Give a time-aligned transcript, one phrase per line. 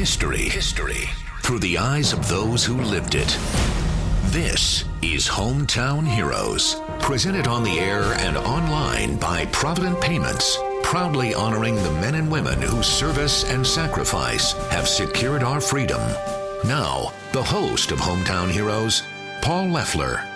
[0.00, 0.48] History.
[0.48, 1.10] History.
[1.42, 3.38] Through the eyes of those who lived it.
[4.32, 6.76] This is Hometown Heroes.
[7.00, 10.56] Presented on the air and online by Provident Payments.
[10.82, 16.00] Proudly honoring the men and women whose service and sacrifice have secured our freedom.
[16.64, 19.02] Now, the host of Hometown Heroes,
[19.42, 20.29] Paul Loeffler.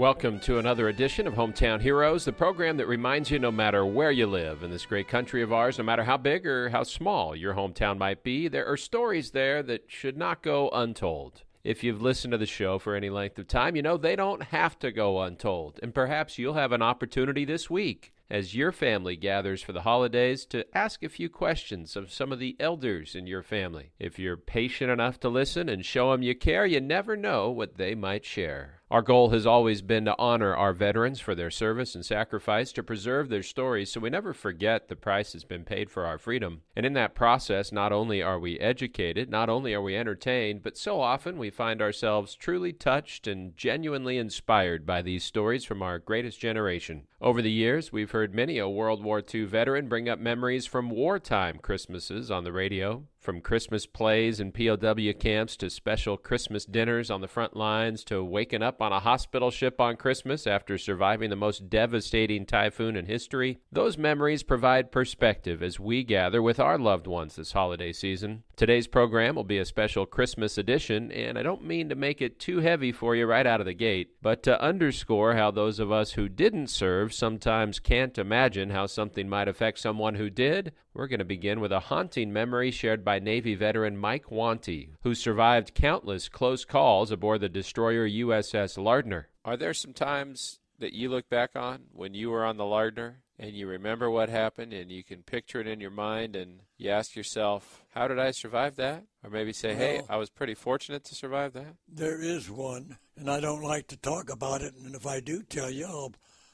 [0.00, 4.10] Welcome to another edition of Hometown Heroes, the program that reminds you no matter where
[4.10, 7.36] you live in this great country of ours, no matter how big or how small
[7.36, 11.42] your hometown might be, there are stories there that should not go untold.
[11.64, 14.44] If you've listened to the show for any length of time, you know they don't
[14.44, 15.78] have to go untold.
[15.82, 20.46] And perhaps you'll have an opportunity this week as your family gathers for the holidays
[20.46, 23.92] to ask a few questions of some of the elders in your family.
[23.98, 27.76] If you're patient enough to listen and show them you care, you never know what
[27.76, 28.79] they might share.
[28.90, 32.82] Our goal has always been to honor our veterans for their service and sacrifice, to
[32.82, 36.62] preserve their stories so we never forget the price has been paid for our freedom.
[36.74, 40.76] And in that process, not only are we educated, not only are we entertained, but
[40.76, 46.00] so often we find ourselves truly touched and genuinely inspired by these stories from our
[46.00, 47.02] greatest generation.
[47.20, 50.90] Over the years, we've heard many a World War II veteran bring up memories from
[50.90, 57.10] wartime Christmases on the radio, from Christmas plays in POW camps to special Christmas dinners
[57.10, 61.28] on the front lines to waking up on a hospital ship on Christmas after surviving
[61.28, 66.78] the most devastating typhoon in history, those memories provide perspective as we gather with our
[66.78, 68.42] loved ones this holiday season.
[68.60, 72.38] Today's program will be a special Christmas edition, and I don't mean to make it
[72.38, 75.90] too heavy for you right out of the gate, but to underscore how those of
[75.90, 81.06] us who didn't serve sometimes can't imagine how something might affect someone who did, we're
[81.06, 85.74] going to begin with a haunting memory shared by Navy veteran Mike Wanty, who survived
[85.74, 89.30] countless close calls aboard the destroyer USS Lardner.
[89.42, 93.22] Are there some times that you look back on when you were on the Lardner
[93.40, 96.90] and you remember what happened and you can picture it in your mind and you
[96.90, 99.04] ask yourself, how did I survive that?
[99.24, 101.74] Or maybe say, hey, Well- I was pretty fortunate to survive that?
[101.88, 104.74] There is one, and I don't like to talk about it.
[104.74, 106.12] And if I do tell you, I'll,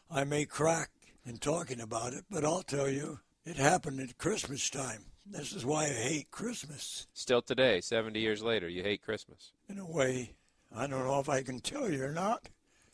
[0.08, 0.90] I may crack
[1.26, 5.06] in talking about it, but I'll tell you, it happened at Christmas time.
[5.28, 7.08] This is why I hate Christmas.
[7.12, 9.50] Still today, 70 years later, you hate Christmas.
[9.68, 10.36] In a way,
[10.74, 12.48] I don't know if I can tell you or not.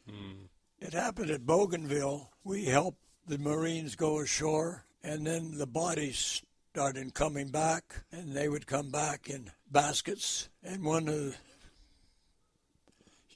[0.08, 0.46] Hmm.
[0.80, 2.30] It happened at Bougainville.
[2.42, 8.48] We helped the Marines go ashore, and then the bodies started coming back, and they
[8.48, 10.48] would come back in baskets.
[10.62, 11.34] And one of the,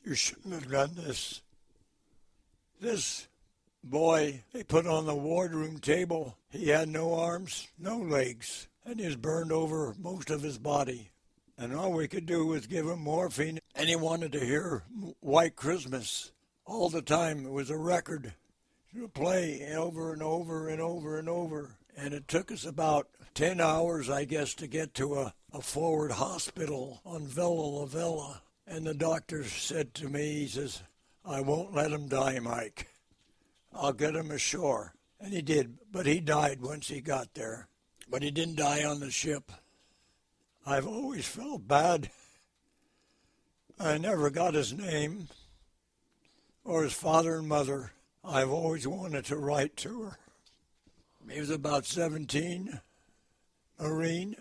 [0.04, 1.42] you shouldn't have done this.
[2.80, 3.28] This
[3.82, 6.36] boy they put on the wardroom table.
[6.50, 11.10] He had no arms, no legs, and he was burned over most of his body.
[11.58, 14.82] And all we could do was give him morphine, and he wanted to hear
[15.20, 16.32] White Christmas
[16.66, 17.47] all the time.
[17.47, 18.34] It was a record
[18.97, 21.77] to play over and over and over and over.
[21.97, 26.12] And it took us about 10 hours, I guess, to get to a, a forward
[26.12, 28.41] hospital on Vella Lavella.
[28.67, 30.83] And the doctor said to me, he says,
[31.25, 32.89] I won't let him die, Mike.
[33.75, 34.95] I'll get him ashore.
[35.21, 37.69] And he did, but he died once he got there.
[38.09, 39.53] But he didn't die on the ship.
[40.65, 42.11] I've always felt bad.
[43.78, 45.28] I never got his name
[46.65, 47.93] or his father and mother.
[48.26, 50.19] I've always wanted to write to her.
[51.31, 52.81] He was about 17,
[53.81, 54.37] Marine,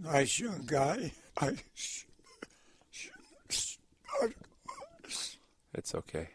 [0.00, 1.12] nice young guy.
[1.36, 2.04] I sh-
[2.90, 4.36] shouldn't have started
[5.04, 5.38] this.
[5.74, 6.28] It's okay.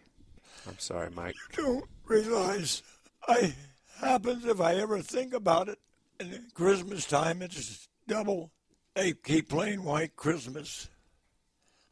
[0.68, 1.35] I'm sorry, Mike.
[1.57, 2.84] You don't realize
[3.28, 3.53] I
[4.00, 5.80] happens if I ever think about it.
[6.19, 8.51] And Christmas time, it's double.
[8.96, 10.90] They keep playing White Christmas.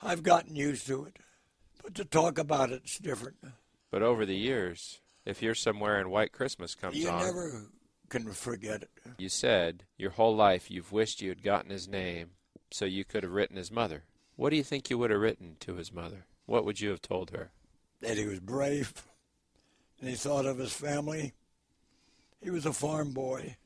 [0.01, 1.17] I've gotten used to it,
[1.83, 3.37] but to talk about it's different.
[3.91, 7.65] But over the years, if you're somewhere and White Christmas comes You on, you never
[8.09, 8.89] can forget it.
[9.17, 12.31] you said your whole life you've wished you had gotten his name
[12.71, 14.03] so you could have written his mother.
[14.35, 16.25] What do you think you would have written to his mother?
[16.45, 17.51] What would you have told her?
[18.01, 18.93] That he was brave,
[19.99, 21.33] and he thought of his family.
[22.41, 23.57] He was a farm boy.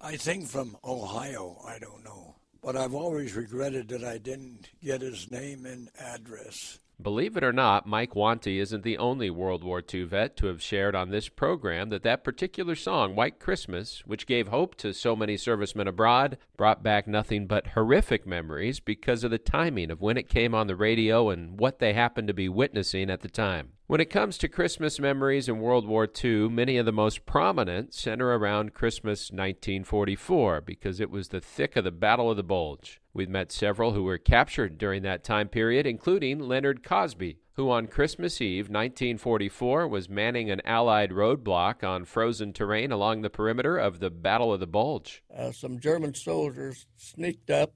[0.00, 1.60] I think from Ohio.
[1.66, 6.78] I don't know, but I've always regretted that I didn't get his name and address.
[7.02, 10.60] Believe it or not, Mike Wanty isn't the only World War II vet to have
[10.60, 15.16] shared on this program that that particular song, White Christmas, which gave hope to so
[15.16, 20.18] many servicemen abroad, brought back nothing but horrific memories because of the timing of when
[20.18, 23.70] it came on the radio and what they happened to be witnessing at the time.
[23.90, 27.92] When it comes to Christmas memories in World War II, many of the most prominent
[27.92, 33.00] center around Christmas 1944 because it was the thick of the Battle of the Bulge.
[33.12, 37.88] We've met several who were captured during that time period, including Leonard Cosby, who on
[37.88, 43.98] Christmas Eve 1944 was manning an Allied roadblock on frozen terrain along the perimeter of
[43.98, 45.24] the Battle of the Bulge.
[45.36, 47.74] Uh, some German soldiers sneaked up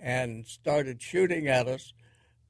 [0.00, 1.92] and started shooting at us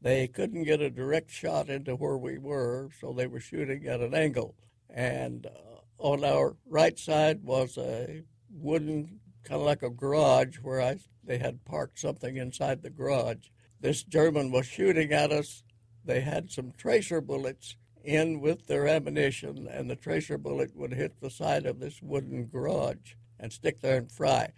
[0.02, 4.00] they couldn't get a direct shot into where we were, so they were shooting at
[4.00, 4.56] an angle.
[4.90, 10.82] And uh, on our right side was a wooden, kind of like a garage, where
[10.82, 13.48] I they had parked something inside the garage.
[13.80, 15.62] This German was shooting at us.
[16.04, 21.20] They had some tracer bullets in with their ammunition, and the tracer bullet would hit
[21.20, 24.50] the side of this wooden garage and stick there and fry.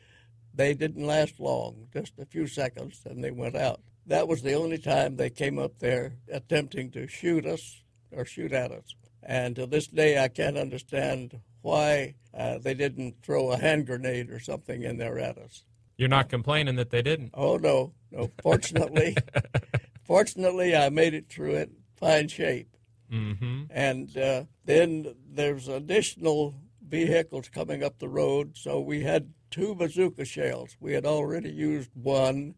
[0.55, 3.83] They didn't last long, just a few seconds, and they went out.
[4.07, 8.53] That was the only time they came up there attempting to shoot us or shoot
[8.53, 8.95] at us.
[9.23, 14.31] And to this day, I can't understand why uh, they didn't throw a hand grenade
[14.31, 15.65] or something in there at us.
[15.97, 17.31] You're not complaining that they didn't.
[17.35, 18.31] Oh no, no.
[18.43, 19.17] Fortunately,
[20.05, 22.77] fortunately, I made it through it in fine shape.
[23.11, 23.65] Mm-hmm.
[23.71, 26.55] And uh, then there's additional
[26.87, 30.77] vehicles coming up the road, so we had two bazooka shells.
[30.81, 32.57] We had already used one,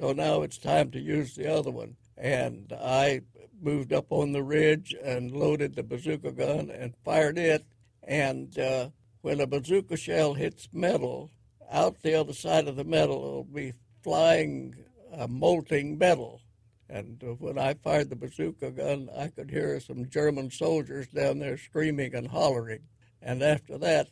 [0.00, 1.96] so now it's time to use the other one.
[2.16, 3.20] And I
[3.60, 7.66] moved up on the ridge and loaded the bazooka gun and fired it.
[8.02, 8.88] And uh,
[9.20, 11.30] when a bazooka shell hits metal,
[11.70, 14.74] out the other side of the metal will be flying
[15.12, 16.40] a molting metal.
[16.88, 21.40] And uh, when I fired the bazooka gun, I could hear some German soldiers down
[21.40, 22.80] there screaming and hollering.
[23.20, 24.08] And after that,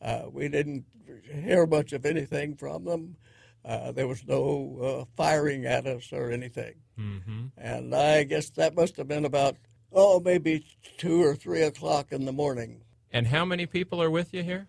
[0.00, 0.86] uh, we didn't
[1.30, 3.16] hear much of anything from them.
[3.64, 6.74] Uh, there was no uh, firing at us or anything.
[6.98, 7.46] Mm-hmm.
[7.56, 9.56] And I guess that must have been about,
[9.92, 10.64] oh, maybe
[10.98, 12.82] two or three o'clock in the morning.
[13.12, 14.68] And how many people are with you here?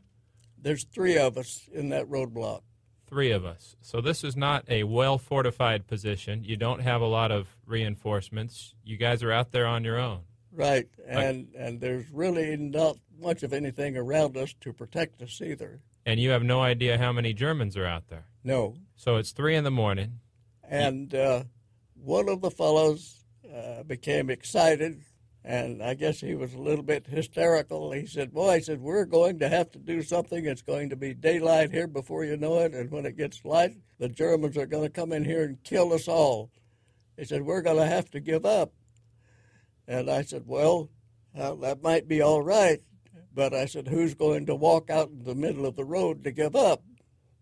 [0.57, 2.61] There's three of us in that roadblock.
[3.07, 3.75] Three of us.
[3.81, 6.43] So this is not a well fortified position.
[6.43, 8.73] You don't have a lot of reinforcements.
[8.83, 10.21] You guys are out there on your own.
[10.53, 10.87] Right.
[11.07, 15.81] And, and there's really not much of anything around us to protect us either.
[16.05, 18.25] And you have no idea how many Germans are out there.
[18.43, 18.75] No.
[18.95, 20.19] So it's three in the morning.
[20.63, 21.43] And uh,
[21.95, 23.23] one of the fellows
[23.53, 25.01] uh, became excited,
[25.43, 27.91] and I guess he was a little bit hysterical.
[27.91, 30.45] He said, Boy, he said, we're going to have to do something.
[30.45, 33.75] It's going to be daylight here before you know it, and when it gets light,
[33.99, 36.51] the Germans are going to come in here and kill us all.
[37.17, 38.71] He said, We're going to have to give up.
[39.87, 40.89] And I said, Well,
[41.37, 42.81] uh, that might be all right.
[43.33, 46.31] But I said, Who's going to walk out in the middle of the road to
[46.31, 46.83] give up?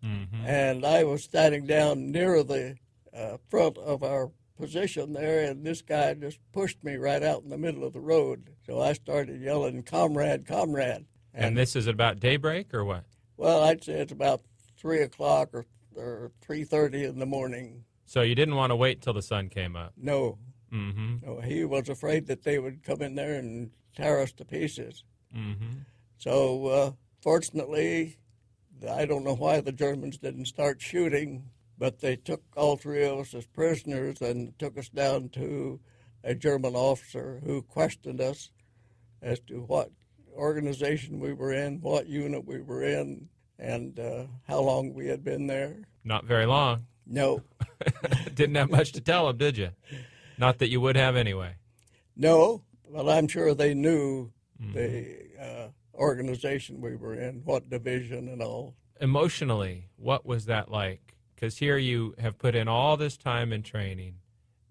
[0.04, 0.46] Mm-hmm.
[0.46, 2.76] And I was standing down near the
[3.14, 7.48] uh, front of our position there, and this guy just pushed me right out in
[7.50, 8.50] the middle of the road.
[8.66, 13.04] So I started yelling, "Comrade, comrade!" And, this is about daybreak or what?
[13.36, 14.42] Well, I'd say it's about
[14.76, 17.84] three o'clock or or three thirty in the morning.
[18.06, 19.92] So you didn't want to wait till the sun came up.
[19.96, 20.38] No,
[20.72, 21.26] Mm-hmm.
[21.26, 25.02] no, he was afraid that they would come in there and tear us to pieces.
[25.36, 25.80] Mm-hmm.
[26.16, 26.90] So uh,
[27.22, 28.18] fortunately,
[28.88, 31.44] I don't know why the Germans didn't start shooting,
[31.78, 35.80] but they took all three of us as prisoners and took us down to
[36.24, 38.50] a German officer who questioned us
[39.22, 39.90] as to what
[40.34, 43.28] organization we were in, what unit we were in,
[43.58, 45.76] and uh, how long we had been there.
[46.04, 46.86] Not very long.
[47.06, 47.42] No,
[48.34, 49.70] Didn't have much to tell them, did you?
[50.38, 51.54] Not that you would have anyway.
[52.16, 52.62] no,
[52.92, 54.32] but I'm sure they knew
[54.74, 55.68] the uh,
[56.00, 58.74] organization we were in, what division and all.
[59.00, 61.14] Emotionally, what was that like?
[61.34, 64.16] Because here you have put in all this time in training,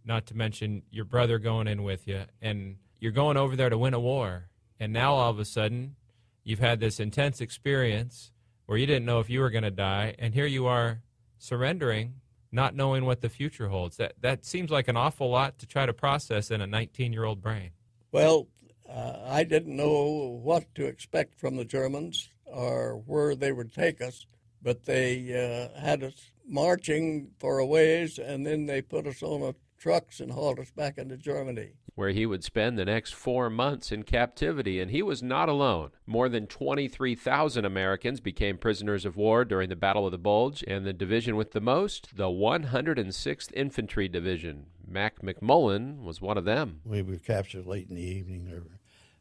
[0.04, 3.78] not to mention your brother going in with you, and you're going over there to
[3.78, 4.50] win a war.
[4.80, 5.96] And now all of a sudden,
[6.44, 8.32] you've had this intense experience
[8.66, 11.02] where you didn't know if you were going to die, and here you are
[11.38, 12.16] surrendering,
[12.52, 13.98] not knowing what the future holds.
[13.98, 17.72] That that seems like an awful lot to try to process in a 19-year-old brain.
[18.12, 18.48] Well,
[18.90, 24.02] uh, I didn't know what to expect from the Germans or where they would take
[24.02, 24.26] us,
[24.62, 29.44] but they uh, had us marching for a ways, and then they put us on
[29.44, 31.70] a trucks and hauled us back into Germany.
[31.96, 35.90] where he would spend the next four months in captivity, and he was not alone.
[36.08, 40.86] More than 23,000 Americans became prisoners of war during the Battle of the Bulge, and
[40.86, 44.68] the division with the most, the 106th Infantry Division.
[44.88, 46.80] Mac McMullen was one of them.
[46.86, 48.79] we were captured late in the evening or, or,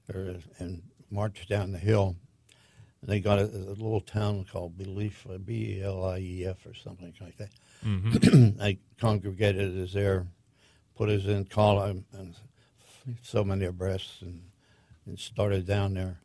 [0.09, 2.17] and marched down the hill.
[3.01, 6.47] And they got a, a little town called Belief, uh, B E L I E
[6.47, 7.51] F or something like that.
[7.85, 8.57] Mm-hmm.
[8.59, 10.27] they congregated us there,
[10.97, 12.35] put us in column and
[13.23, 14.43] so many abreast, and,
[15.07, 16.19] and started down there.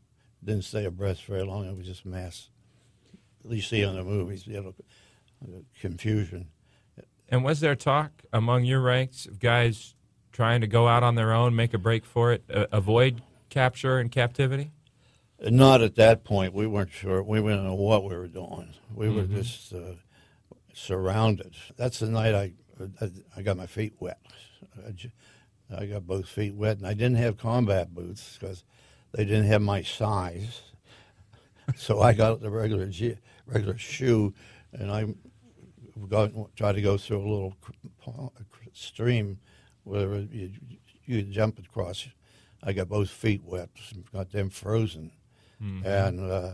[0.43, 1.65] Didn't stay abreast very long.
[1.65, 2.49] It was just mass.
[3.47, 4.73] You see on the movies, you know,
[5.79, 6.47] confusion.
[7.29, 9.95] And was there talk among your ranks of guys
[10.31, 13.21] trying to go out on their own, make a break for it, uh, avoid
[13.57, 14.71] capture and captivity?
[15.41, 16.53] Not at that point.
[16.53, 17.21] We weren't sure.
[17.21, 18.73] We didn't know what we were doing.
[18.93, 19.35] We were Mm-hmm.
[19.41, 19.95] just uh,
[20.73, 21.55] surrounded.
[21.75, 22.53] That's the night I,
[23.01, 24.19] I I got my feet wet.
[24.87, 24.93] I,
[25.77, 28.63] I got both feet wet, and I didn't have combat boots because
[29.11, 30.61] they didn't have my size.
[31.75, 34.33] So I got the regular ge- regular shoe,
[34.73, 35.13] and I
[36.09, 37.53] got tried to go through a little
[38.73, 39.39] stream
[39.83, 40.51] where you
[41.05, 42.07] you jump across.
[42.65, 43.69] I got both feet wet,
[44.13, 45.11] got them frozen,
[45.85, 46.53] and uh,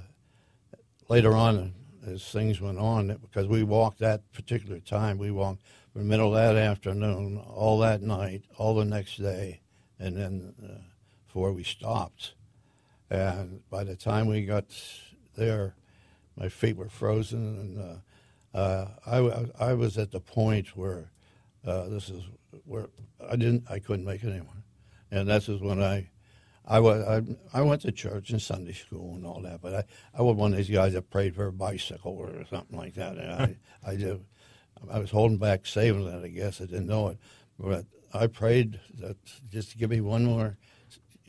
[1.08, 1.74] later on,
[2.06, 5.62] as things went on, because we walked that particular time, we walked
[5.92, 9.62] from the middle of that afternoon, all that night, all the next day,
[10.00, 10.82] and then uh,
[11.26, 12.34] before we stopped.
[13.10, 14.66] And by the time we got
[15.36, 15.76] there,
[16.36, 21.12] my feet were frozen, and uh, uh, I, w- I was at the point where
[21.66, 22.24] uh, this is
[22.66, 22.90] where
[23.28, 24.59] I didn't, I couldn't make it anymore,
[25.12, 26.10] and this is when I,
[26.66, 29.84] I was, I, I went to church and Sunday school and all that, but I,
[30.18, 33.18] I was one of these guys that prayed for a bicycle or something like that,
[33.18, 33.58] and I,
[33.92, 34.24] I did,
[34.90, 37.18] I was holding back saving that, I guess I didn't know it,
[37.58, 39.18] but I prayed that
[39.50, 40.58] just give me one more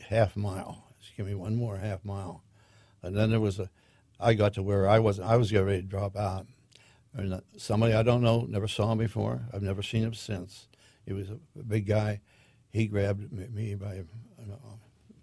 [0.09, 2.43] half mile, just give me one more half mile,
[3.01, 3.69] and then there was a,
[4.19, 6.45] I got to where I was, I was getting ready to drop out.
[7.13, 9.41] And somebody I don't know, never saw him before.
[9.53, 10.67] I've never seen him since.
[11.05, 12.21] He was a big guy.
[12.71, 14.03] He grabbed me- by,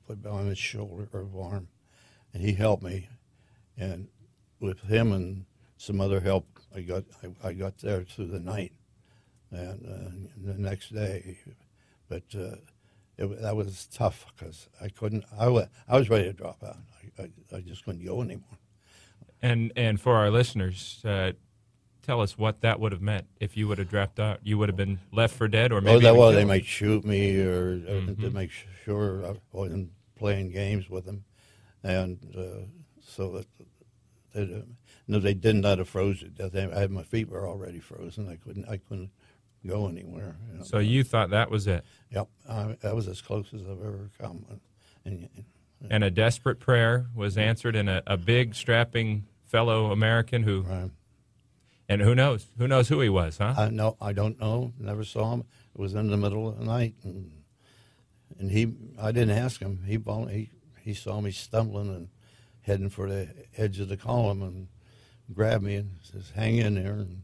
[0.07, 1.69] put on his shoulder or arm,
[2.33, 3.09] and he helped me.
[3.77, 4.09] And
[4.61, 5.45] with him and
[5.77, 8.73] some other help, I got I, I got there through the night,
[9.51, 11.39] and uh, the next day.
[12.09, 12.57] But uh,
[13.17, 15.25] it, that was tough because I couldn't.
[15.39, 16.77] I was I was ready to drop out.
[17.19, 18.59] I, I, I just couldn't go anymore.
[19.41, 21.33] And and for our listeners, uh,
[22.03, 24.41] tell us what that would have meant if you would have dropped out.
[24.43, 27.05] You would have been left for dead, or maybe Oh, that, well, they might shoot
[27.05, 28.23] me or, or Mm-hmm.
[28.23, 28.51] to make
[28.85, 31.25] sure I wasn't playing games with them,
[31.83, 32.67] and uh,
[33.01, 33.47] so that
[34.35, 34.63] they, uh,
[35.07, 35.65] no, they didn't.
[35.65, 36.35] I'd have frozen.
[36.35, 36.73] to death.
[36.75, 38.29] I had my feet were already frozen.
[38.29, 38.69] I couldn't.
[38.69, 39.11] I couldn't
[39.67, 40.37] go anywhere.
[40.53, 40.65] you know.
[40.65, 44.11] So you thought that was it, Yep, I, that was as close as I've ever
[44.21, 44.45] come.
[45.05, 45.29] And,
[45.91, 50.89] and a desperate prayer was answered, and a, a big strapping fellow American who, uh,
[51.89, 53.55] and who knows, who knows who he was, huh?
[53.57, 54.73] I no, I don't know.
[54.79, 55.45] Never saw him.
[55.75, 57.33] It was in the middle of the night, and
[58.39, 59.83] and he, I didn't ask him.
[59.87, 59.99] He
[60.31, 62.09] he he saw me stumbling and
[62.63, 64.69] heading for the edge of the column and
[65.35, 67.23] grabbed me and says, "Hang in there." And,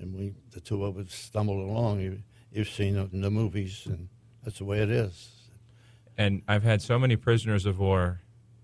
[0.00, 2.00] and we, the two of us, stumbled along.
[2.00, 2.22] You,
[2.52, 4.08] you've seen it in the movies, and
[4.44, 5.30] that's the way it is.
[6.18, 8.20] and I've had so many prisoners of war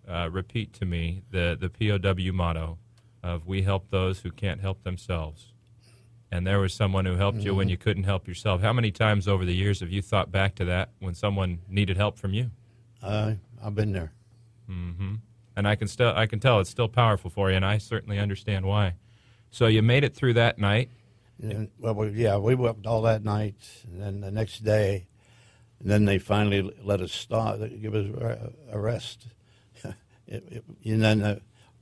[0.09, 2.79] uh, repeat to me the, the POW motto
[3.23, 5.53] of "We help those who can't help themselves."
[6.33, 8.61] And there was someone who helped you when you couldn't help yourself.
[8.61, 11.97] How many times over the years have you thought back to that when someone needed
[11.97, 12.51] help from you?
[13.03, 14.13] I I've been there.
[14.71, 15.17] Mm-hmm.
[15.57, 18.19] And I can still I can tell it's still powerful for you, and I certainly
[18.19, 18.95] understand why.
[19.51, 20.91] So you made it through that night.
[21.43, 23.57] And, well, we, yeah, we worked all that night,
[23.91, 25.07] and then the next day,
[25.81, 28.07] and then they finally let us stop, give us
[28.71, 29.27] a rest.
[29.85, 29.95] it,
[30.27, 31.39] it, and then uh,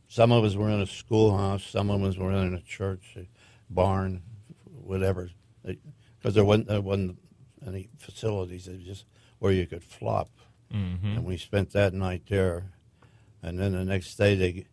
[0.09, 3.29] some of us were in a schoolhouse, some of us were in a church, a
[3.71, 4.23] barn,
[4.65, 5.31] whatever,
[5.65, 7.19] because there wasn't there wasn't
[7.67, 8.67] any facilities.
[8.67, 9.05] It was just
[9.39, 10.31] where you could flop,
[10.71, 12.73] and we spent that night there.
[13.43, 14.67] And then the next day, they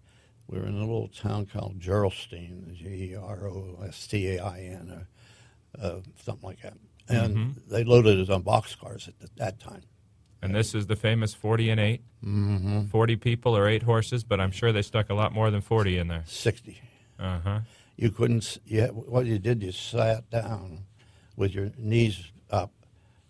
[0.48, 4.44] we were in a little town called Gerolstein, G E R O S T A
[4.44, 5.08] I N, or
[5.82, 6.78] uh, something like that.
[7.08, 9.84] And they loaded us on boxcars at the, that time.
[10.46, 12.02] And this is the famous 40 and 8.
[12.24, 12.86] Mm-hmm.
[12.86, 15.98] 40 people or 8 horses, but I'm sure they stuck a lot more than 40
[15.98, 16.24] in there.
[16.26, 16.80] 60.
[17.20, 17.60] Uh huh.
[17.98, 20.86] You couldn't, you what you did, you sat down
[21.38, 22.72] with your knees up,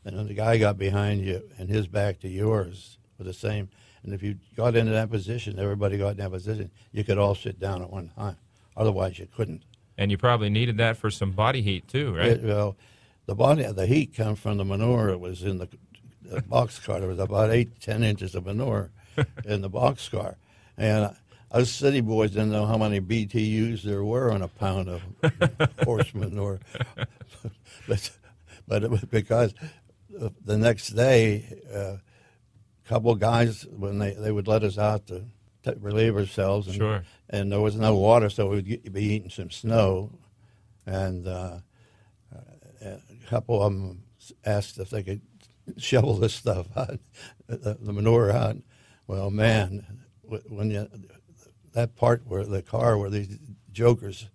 [0.03, 3.69] and then the guy got behind you and his back to yours were the same.
[4.03, 7.35] And if you got into that position, everybody got in that position, you could all
[7.35, 8.37] sit down at one time.
[8.77, 9.63] Otherwise, you couldn't.
[9.97, 12.27] And you probably needed that for some body heat too, right?
[12.31, 12.75] It- well,
[13.27, 15.67] the body, the heat come from the manure that was in the,
[16.29, 16.99] the box car.
[16.99, 18.91] There was about eight, ten inches of manure
[19.45, 20.37] in the box car,
[20.77, 21.15] and
[21.51, 25.01] us city boys didn't know how many BTUs there were on a pound of
[25.83, 26.59] horse manure.
[27.87, 28.11] but,
[28.67, 29.53] but it was because
[30.19, 31.99] uh, the next day, a
[32.87, 35.23] couple of guys when they, they would let us out to,
[35.63, 37.03] to relieve ourselves, and, Sure.
[37.29, 40.11] and there was no water, so we'd be eating some snow,
[40.85, 41.27] and.
[41.27, 41.59] Uh,
[42.81, 44.03] a couple of them
[44.45, 45.21] asked if they could
[45.77, 46.99] shovel this stuff out,
[47.47, 48.57] the, the manure out.
[49.07, 49.85] Well, man,
[50.23, 50.89] when you
[51.73, 53.37] that part where the car where these
[53.71, 54.29] jokers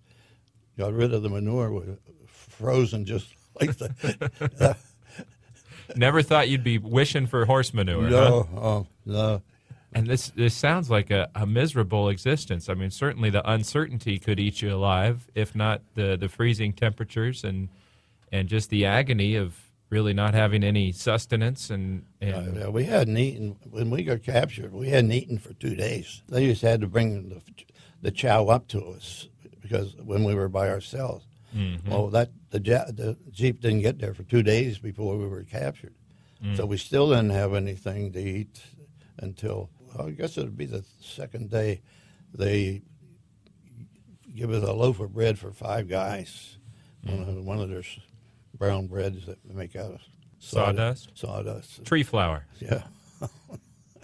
[0.77, 1.97] got rid of the manure was
[2.27, 4.77] frozen just like the.
[5.95, 8.09] Never thought you'd be wishing for horse manure.
[8.09, 8.59] No, huh?
[8.59, 9.41] oh, no.
[9.93, 12.69] And this this sounds like a, a miserable existence.
[12.69, 17.43] I mean, certainly the uncertainty could eat you alive, if not the, the freezing temperatures
[17.43, 17.67] and
[18.31, 19.57] and just the agony of
[19.91, 24.71] really not having any sustenance and, and Uh, we hadn't eaten when we got captured.
[24.73, 26.23] We hadn't eaten for two days.
[26.29, 27.41] They just had to bring the,
[28.01, 29.27] the chow up to us
[29.61, 31.25] because when we were by ourselves.
[31.85, 35.93] Well, that the, the jeep didn't get there for two days before we were captured,
[36.55, 38.61] so we still didn't have anything to eat
[39.19, 41.81] until well, I guess it'd be the second day.
[42.33, 42.81] They
[44.33, 46.57] give us a loaf of bread for five guys,
[47.03, 47.83] one, of, one of their
[48.57, 50.01] brown breads that they make out of
[50.39, 51.11] Sawdust?
[51.15, 51.85] Sawdust.
[51.85, 52.45] tree flour.
[52.59, 52.83] Yeah.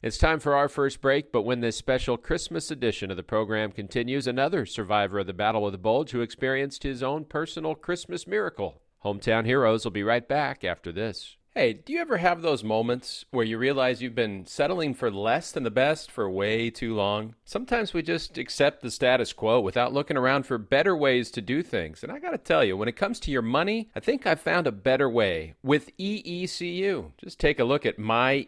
[0.04, 3.72] It's time for our first break, but when this special Christmas edition of the program
[3.72, 8.28] continues, another survivor of the Battle of the Bulge who experienced his own personal Christmas
[8.28, 8.80] miracle.
[9.04, 11.37] Hometown Heroes will be right back after this.
[11.58, 15.52] Hey, do you ever have those moments where you realize you've been settling for less
[15.52, 17.34] than the best for way too long?
[17.46, 21.64] Sometimes we just accept the status quo without looking around for better ways to do
[21.64, 22.04] things.
[22.04, 24.40] And I got to tell you, when it comes to your money, I think I've
[24.40, 27.14] found a better way with EECU.
[27.18, 28.46] Just take a look at myeecu.org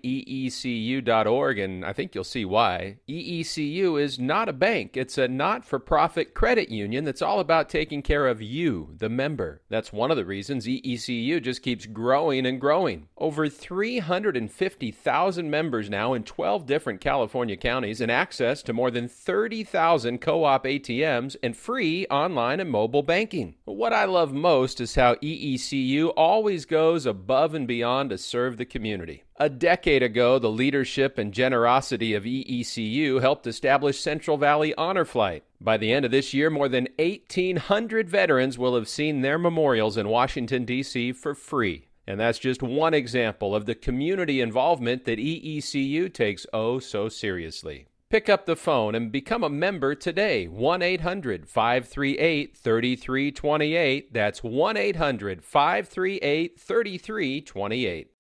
[1.58, 2.98] and I think you'll see why.
[3.10, 7.70] EECU is not a bank, it's a not for profit credit union that's all about
[7.70, 9.64] taking care of you, the member.
[9.68, 12.99] That's one of the reasons EECU just keeps growing and growing.
[13.18, 20.20] Over 350,000 members now in 12 different California counties and access to more than 30,000
[20.20, 23.56] co op ATMs and free online and mobile banking.
[23.66, 28.66] What I love most is how EECU always goes above and beyond to serve the
[28.66, 29.24] community.
[29.42, 35.46] A decade ago, the leadership and generosity of EECU helped establish Central Valley Honor Flight.
[35.62, 39.96] By the end of this year, more than 1,800 veterans will have seen their memorials
[39.96, 41.14] in Washington, D.C.
[41.14, 41.89] for free.
[42.10, 47.86] And that's just one example of the community involvement that EECU takes oh so seriously.
[48.10, 50.48] Pick up the phone and become a member today.
[50.48, 54.12] 1 800 538 3328.
[54.12, 58.12] That's 1 800 538 3328.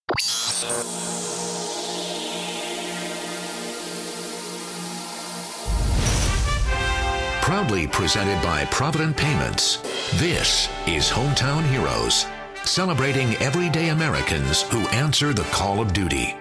[7.41, 9.77] Proudly presented by Provident Payments.
[10.19, 12.27] This is Hometown Heroes,
[12.65, 16.35] celebrating everyday Americans who answer the call of duty.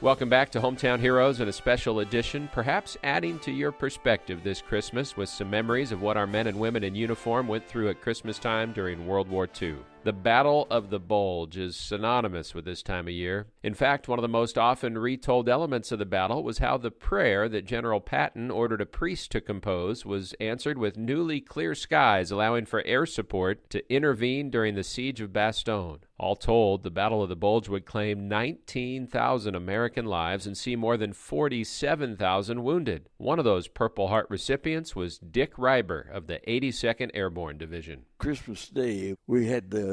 [0.00, 4.62] Welcome back to Hometown Heroes and a special edition, perhaps adding to your perspective this
[4.62, 8.00] Christmas with some memories of what our men and women in uniform went through at
[8.00, 9.74] Christmas time during World War II.
[10.04, 13.48] The Battle of the Bulge is synonymous with this time of year.
[13.62, 16.92] In fact, one of the most often retold elements of the battle was how the
[16.92, 22.30] prayer that General Patton ordered a priest to compose was answered with newly clear skies,
[22.30, 26.00] allowing for air support to intervene during the siege of Bastogne.
[26.20, 30.96] All told, the Battle of the Bulge would claim 19,000 American lives and see more
[30.96, 33.08] than 47,000 wounded.
[33.18, 38.02] One of those Purple Heart recipients was Dick Reiber of the 82nd Airborne Division.
[38.18, 39.87] Christmas Day, we had the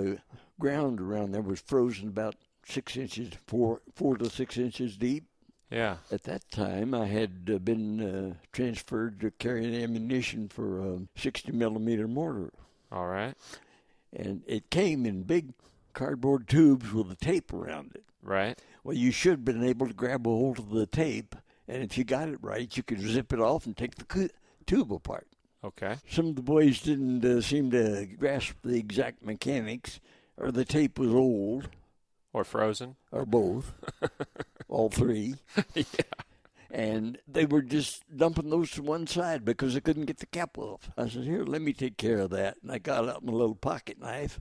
[0.59, 5.25] ground around there was frozen about six inches, four four to six inches deep.
[5.71, 5.97] Yeah.
[6.11, 11.51] At that time, I had uh, been uh, transferred to carrying ammunition for a 60
[11.53, 12.53] millimeter mortar,
[12.91, 13.33] All right.
[14.13, 15.53] and it came in big
[15.93, 18.03] cardboard tubes with a tape around it.
[18.21, 18.59] Right.
[18.83, 21.35] Well, you should have been able to grab a hold of the tape,
[21.67, 24.29] and if you got it right, you could zip it off and take the
[24.67, 25.27] tube apart.
[25.65, 25.95] Okay.
[26.09, 29.99] Some of the boys didn't uh, seem to grasp the exact mechanics,
[30.37, 31.69] or the tape was old,
[32.33, 32.95] Or frozen.
[33.11, 33.73] or both,
[34.67, 35.35] all three.
[35.73, 35.83] yeah.
[36.69, 40.57] And they were just dumping those to one side because they couldn't get the cap
[40.57, 40.91] off.
[40.97, 42.57] I said, Here, let me take care of that.
[42.61, 44.39] And I got out my little pocket knife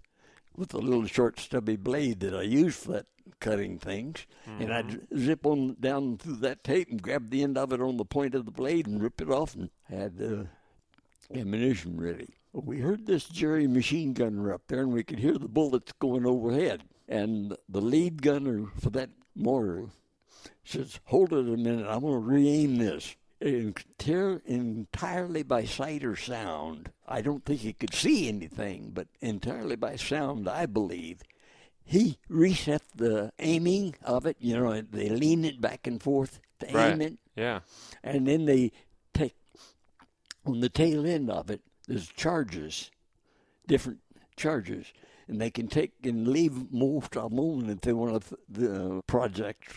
[0.56, 3.06] with a little short, stubby blade that I use for that
[3.40, 4.26] cutting things.
[4.46, 7.96] And I'd zip on down through that tape and grab the end of it on
[7.96, 10.44] the point of the blade and rip it off and had uh,
[11.34, 12.34] ammunition ready.
[12.52, 16.24] We heard this Jerry machine gunner up there, and we could hear the bullets going
[16.26, 16.84] overhead.
[17.08, 19.86] And the lead gunner for that mortar
[20.64, 21.86] says, "Hold it a minute.
[21.88, 26.92] I'm going to re-aim this." Enter- entirely by sight or sound.
[27.06, 31.22] I don't think he could see anything, but entirely by sound, I believe.
[31.84, 34.36] He reset the aiming of it.
[34.40, 37.60] You know, they lean it back and forth to aim it Yeah.
[38.02, 38.72] and then they
[40.46, 42.90] on the tail end of it there's charges
[43.66, 43.98] different
[44.36, 44.92] charges
[45.28, 49.68] and they can take and leave most of them if they want the project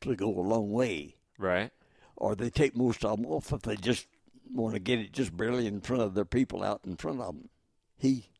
[0.00, 1.70] to go a long way, Right.
[2.16, 4.06] or they take most of them off if they just
[4.50, 7.26] want to get it just barely in front of their people out in front of
[7.26, 7.50] them.
[7.98, 8.30] He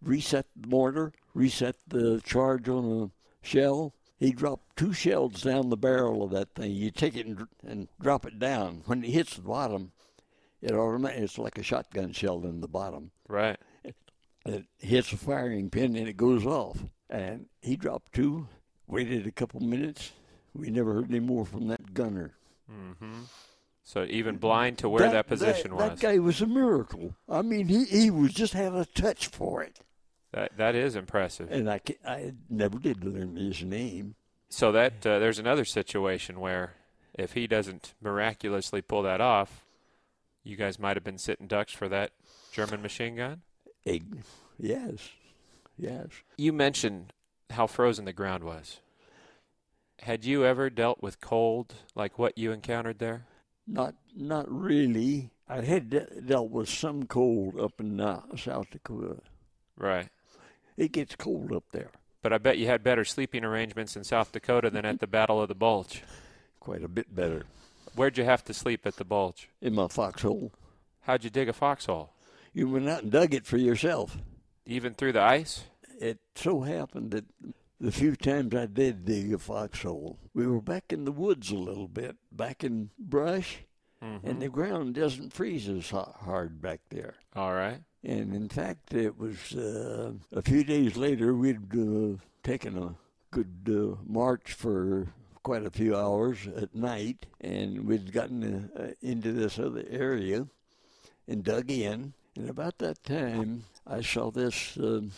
[0.00, 3.92] reset the mortar, reset the charge on a shell.
[4.16, 6.70] He dropped two shells down the barrel of that thing.
[6.70, 8.82] You take it and, and drop it down.
[8.86, 9.90] When it hits the bottom,
[10.66, 13.10] it it's like a shotgun shell in the bottom.
[13.28, 13.58] Right.
[14.44, 16.78] It hits a firing pin and it goes off.
[17.10, 18.48] And he dropped two,
[18.86, 20.12] waited a couple minutes.
[20.54, 22.32] We never heard any more from that gunner.
[22.70, 23.22] Mm-hmm.
[23.84, 25.90] So even blind to where that, position that, was.
[25.90, 27.14] That guy was a miracle.
[27.28, 29.80] I mean, he, he was just had a touch for it.
[30.32, 31.50] That that is impressive.
[31.52, 34.16] And I I never did learn his name.
[34.48, 36.74] So that uh, there's another situation where
[37.14, 39.64] if he doesn't miraculously pull that off,
[40.46, 42.12] you guys might have been sitting ducks for that
[42.52, 43.42] German machine gun.
[43.84, 44.22] Egg.
[44.58, 45.10] Yes.
[45.76, 46.08] Yes.
[46.38, 47.12] You mentioned
[47.50, 48.80] how frozen the ground was.
[50.00, 53.26] Had you ever dealt with cold like what you encountered there?
[53.66, 55.30] Not not really.
[55.48, 59.16] I had de- dealt with some cold up in uh, South Dakota.
[59.76, 60.08] Right.
[60.76, 61.90] It gets cold up there,
[62.22, 65.40] But I bet you had better sleeping arrangements in South Dakota than at the Battle
[65.40, 66.02] of the Bulge.
[66.60, 67.44] quite a bit better.
[67.96, 69.48] Where'd you have to sleep at the Bulge?
[69.60, 70.52] In my foxhole,
[71.00, 72.12] How'd you dig a foxhole?
[72.52, 74.16] you went out and dug it for yourself.
[74.66, 75.64] Even through the ice?
[76.00, 77.24] It so happened that
[77.80, 81.56] the few times I did dig a foxhole, we were back in the woods a
[81.56, 83.58] little bit, back in brush,
[84.00, 87.14] and the ground doesn't freeze as hard back there.
[87.34, 87.80] All right.
[88.04, 92.94] And in fact, it was uh, a few days later, we'd uh, taken a
[93.30, 95.08] good uh, march for
[95.46, 100.44] quite a few hours at night, and we'd gotten uh, into this other area
[101.28, 102.14] and dug in.
[102.34, 105.12] And about that time, I saw this um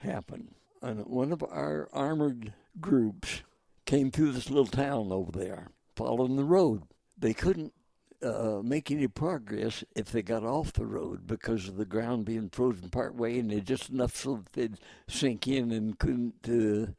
[0.00, 0.56] happen.
[0.82, 3.42] And one of our armored groups
[3.86, 6.82] came through this little town over there, following the road.
[7.16, 7.72] They couldn't
[8.20, 12.48] uh, make any progress if they got off the road because of the ground being
[12.50, 16.90] frozen part way and they just enough so that they'd sink in and couldn't uh,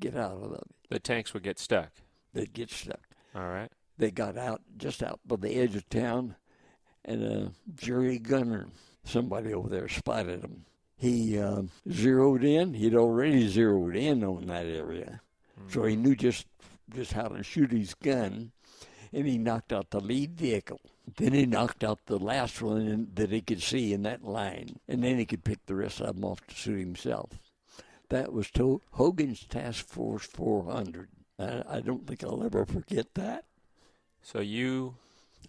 [0.00, 0.68] get out of them.
[0.90, 1.90] The tanks would get stuck.
[2.32, 3.00] They'd get stuck.
[3.34, 3.70] All right.
[3.98, 6.36] They got out just out by the edge of town,
[7.04, 8.68] and a Jerry gunner,
[9.04, 10.64] somebody over there, spotted them.
[10.96, 12.74] He uh, zeroed in.
[12.74, 15.20] He'd already zeroed in on that area,
[15.68, 16.46] so he knew just
[16.94, 18.52] just how to shoot his gun,
[19.12, 20.80] and he knocked out the lead vehicle.
[21.16, 25.02] Then he knocked out the last one that he could see in that line, and
[25.02, 27.30] then he could pick the rest of them off to suit himself.
[28.10, 31.08] That was to Hogan's Task Force 400.
[31.38, 33.44] I, I don't think I'll ever forget that.
[34.22, 34.96] So you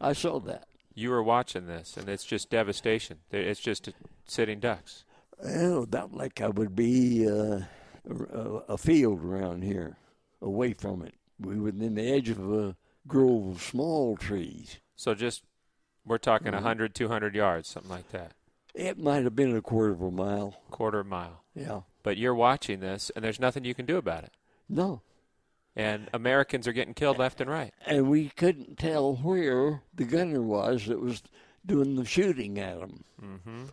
[0.02, 0.68] I saw that.
[0.94, 3.20] you were watching this, and it's just devastation.
[3.32, 3.90] It's just
[4.26, 5.04] sitting ducks.
[5.44, 7.62] Well, not like I would be uh,
[8.10, 9.98] a, a field around here,
[10.42, 11.16] away from it.
[11.40, 12.76] We were in the edge of a
[13.08, 14.78] grove of small trees.
[14.98, 15.44] So just
[16.06, 18.34] we're talking a 100, 200 yards, something like that,
[18.76, 20.62] It might have been a quarter of a mile.
[20.72, 21.44] quarter mile.
[21.56, 21.82] Yeah.
[22.04, 24.32] But you're watching this, and there's nothing you can do about it.
[24.68, 25.02] No.
[25.76, 27.74] And Americans are getting killed left and right.
[27.86, 31.24] And we couldn't tell where the gunner was that was
[31.66, 33.04] doing the shooting at them.
[33.22, 33.66] Mm-hmm.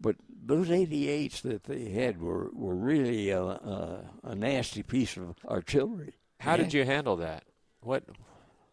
[0.00, 5.36] But those 88s that they had were, were really a, a, a nasty piece of
[5.46, 6.14] artillery.
[6.40, 7.44] How did you handle that?
[7.80, 8.04] What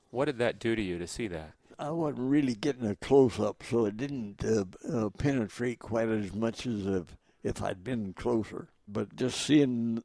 [0.10, 1.54] what did that do to you to see that?
[1.80, 6.34] I wasn't really getting a close up, so it didn't uh, uh, penetrate quite as
[6.34, 8.68] much as if, if I'd been closer.
[8.92, 10.04] But just seeing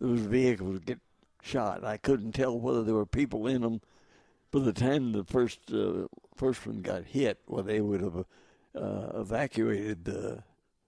[0.00, 0.98] those vehicles get
[1.42, 3.80] shot, I couldn't tell whether there were people in them.
[4.50, 8.24] By the time the first uh, first one got hit, well, they would have
[8.74, 10.42] uh, evacuated the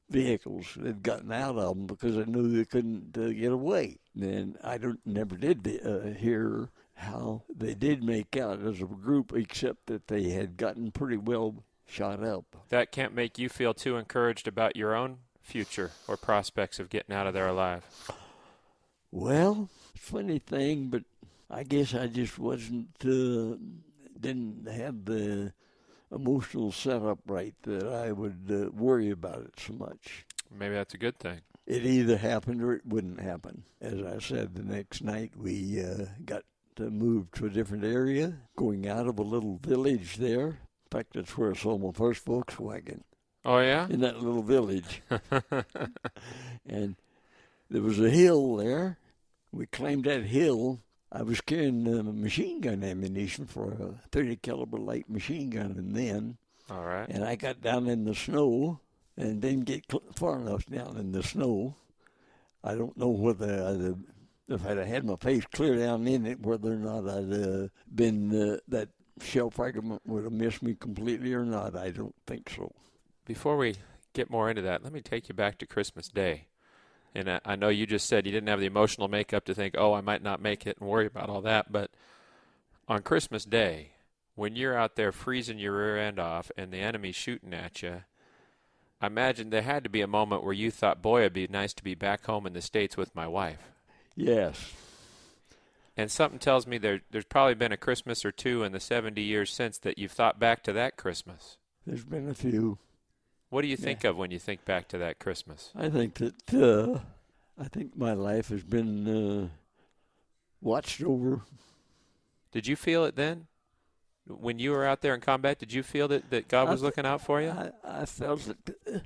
[0.09, 0.67] vehicles.
[0.77, 3.99] They'd gotten out of them because they knew they couldn't uh, get away.
[4.21, 9.33] And I don't never did uh, hear how they did make out as a group,
[9.35, 12.45] except that they had gotten pretty well shot up.
[12.69, 17.15] That can't make you feel too encouraged about your own future or prospects of getting
[17.15, 17.85] out of there alive.
[19.11, 21.03] Well, funny thing, but
[21.51, 23.57] I guess I just wasn't uh,
[24.19, 25.53] didn't have the
[26.13, 30.27] emotional setup right that I would uh, worry about it so much.
[30.57, 31.41] Maybe that's a good thing.
[31.67, 33.65] It either happened or it wouldn't happen.
[33.81, 36.43] As I said, the next night we uh, got
[36.77, 40.47] to move to a different area, going out of a little village there.
[40.47, 43.03] In fact, that's where I saw my first Volkswagen
[43.45, 43.87] Oh yeah.
[43.89, 45.03] in that little village.
[46.69, 46.97] and
[47.71, 48.99] there was a hill there.
[49.53, 50.81] We climbed that hill.
[51.13, 55.95] I was carrying uh, machine gun ammunition for a 30 caliber light machine gun, and
[55.97, 56.37] then,
[56.71, 57.09] All right.
[57.09, 58.79] and I got down in the snow
[59.17, 61.75] and didn't get cl- far enough down in the snow.
[62.63, 63.99] I don't know whether I'd have,
[64.49, 67.69] if I'd have had my face clear down in it, whether or not I'd uh,
[67.93, 71.75] been uh, that shell fragment would have missed me completely or not.
[71.75, 72.71] I don't think so.
[73.31, 73.77] Before we
[74.13, 76.49] get more into that, let me take you back to Christmas Day.
[77.15, 79.77] And I, I know you just said you didn't have the emotional makeup to think,
[79.79, 81.71] oh, I might not make it and worry about all that.
[81.71, 81.93] But
[82.89, 83.93] on Christmas Day,
[84.35, 88.03] when you're out there freezing your rear end off and the enemy's shooting at you,
[89.01, 91.73] I imagine there had to be a moment where you thought, boy, it'd be nice
[91.75, 93.71] to be back home in the States with my wife.
[94.17, 94.73] Yes.
[95.97, 99.23] And something tells me there, there's probably been a Christmas or two in the 70
[99.23, 101.59] years since that you've thought back to that Christmas.
[101.87, 102.79] There's been a few.
[103.51, 105.71] What do you think of when you think back to that Christmas?
[105.75, 107.01] I think that uh,
[107.61, 109.49] I think my life has been uh,
[110.61, 111.43] watched over.
[112.53, 113.47] Did you feel it then?
[114.27, 116.87] When you were out there in combat, did you feel that, that God was I-
[116.87, 117.51] looking out for you?
[117.51, 118.99] I, I felt that uh,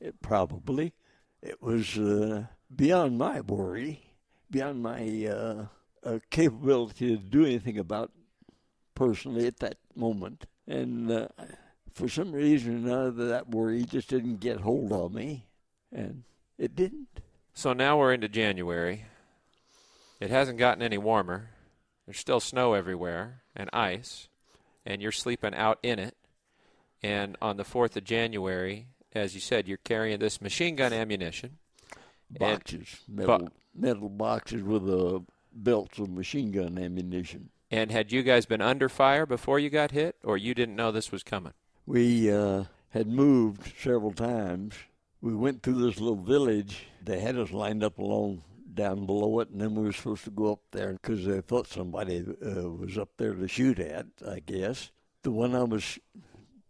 [0.00, 0.92] it probably
[1.40, 4.00] it was uh, beyond my worry,
[4.50, 5.66] beyond my uh,
[6.02, 8.10] uh, capability to do anything about
[8.96, 11.28] personally at that moment, and uh,
[11.92, 15.46] for some reason or another, that worry just didn't get hold of me,
[15.92, 16.22] and
[16.58, 17.08] it didn't.
[17.54, 19.04] So now we're into January.
[20.20, 21.50] It hasn't gotten any warmer.
[22.06, 24.28] There's still snow everywhere and ice,
[24.84, 26.16] and you're sleeping out in it.
[27.02, 31.58] And on the 4th of January, as you said, you're carrying this machine gun ammunition.
[32.30, 35.20] And- Boxes, metal, metal boxes with uh,
[35.52, 37.50] belts of machine gun ammunition.
[37.70, 40.90] And had you guys been under fire before you got hit, or you didn't know
[40.92, 41.52] this was coming?
[41.86, 44.74] We uh, had moved several times.
[45.20, 46.86] We went through this little village.
[47.04, 50.30] They had us lined up along down below it, and then we were supposed to
[50.30, 54.06] go up there because they thought somebody uh, was up there to shoot at.
[54.26, 54.90] I guess
[55.22, 55.98] the one I was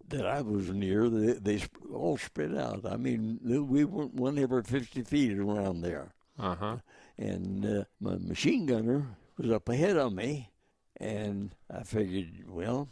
[0.09, 1.63] that I was near, they, they
[1.95, 2.85] all spread out.
[2.85, 6.77] I mean, we weren't one every fifty feet around there Uh huh.
[7.19, 10.51] and uh, my machine gunner was up ahead of me,
[10.97, 12.89] and I figured, well,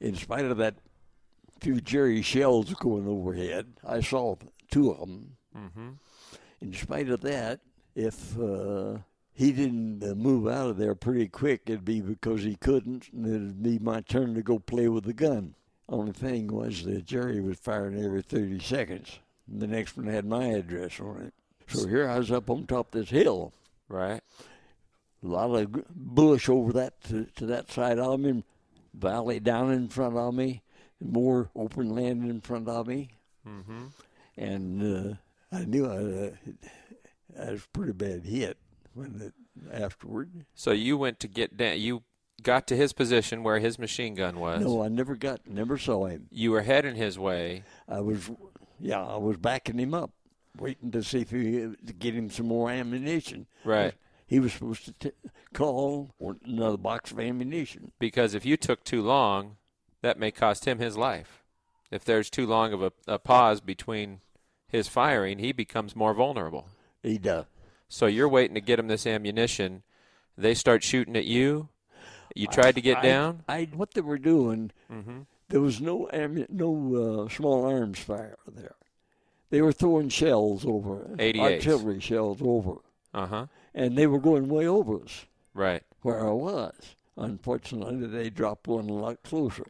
[0.00, 0.76] in spite of that
[1.60, 4.36] few Jerry shells going overhead, I saw
[4.70, 5.36] two of them.
[5.56, 5.88] Mm-hmm.
[6.60, 7.60] In spite of that,
[7.94, 8.98] if uh,
[9.32, 13.26] he didn't uh, move out of there pretty quick, it'd be because he couldn't, and
[13.26, 15.54] it'd be my turn to go play with the gun.
[15.88, 19.18] Only thing was that Jerry was firing every 30 seconds.
[19.50, 21.34] And the next one had my address on it.
[21.68, 23.52] So here I was up on top of this hill.
[23.88, 24.20] Right.
[25.22, 28.44] A lot of bush over that to, to that side of me,
[28.94, 30.62] valley down in front of me,
[31.00, 33.10] more open land in front of me.
[33.46, 33.86] Mm-hmm.
[34.36, 35.14] And uh,
[35.52, 38.56] I knew I, uh, I was pretty bad hit
[38.94, 39.34] when it,
[39.72, 40.46] afterward.
[40.54, 41.78] So you went to get down.
[41.78, 42.02] You
[42.42, 44.62] got to his position where his machine gun was.
[44.62, 46.28] No, I never got, never saw him.
[46.30, 47.64] You were heading his way.
[47.88, 48.30] I was,
[48.78, 50.12] yeah, I was backing him up,
[50.56, 53.46] waiting to see if he to get him some more ammunition.
[53.64, 53.94] Right.
[54.26, 56.10] He was supposed to t- call
[56.44, 57.92] another box of ammunition.
[57.98, 59.56] Because if you took too long,
[60.02, 61.42] that may cost him his life.
[61.90, 64.20] If there's too long of a, a pause between
[64.68, 66.68] his firing, he becomes more vulnerable.
[67.02, 67.46] He does.
[67.88, 69.82] So you're waiting to get him this ammunition.
[70.36, 71.68] They start shooting at you.
[72.36, 73.42] You tried to get I- down.
[73.48, 75.20] I, what they were doing, Mm-hmm.
[75.48, 78.74] there was no ammu- no uh, small arms fire there.
[79.50, 81.40] They were throwing shells over, 88s.
[81.40, 82.74] artillery shells over,
[83.14, 83.46] Uh huh.
[83.74, 85.82] and they were going way over us Right.
[86.02, 86.74] where I was.
[87.16, 89.64] Unfortunately, they dropped one a lot closer.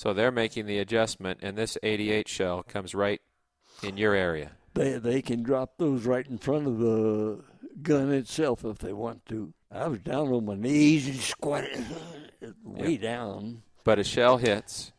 [0.00, 3.20] So they're making the adjustment, and this 88 shell comes right
[3.82, 4.52] in your area.
[4.72, 7.44] They they can drop those right in front of the
[7.82, 9.52] gun itself if they want to.
[9.70, 11.84] I was down on my knees and squatted
[12.64, 13.60] way down.
[13.84, 14.92] But a shell hits,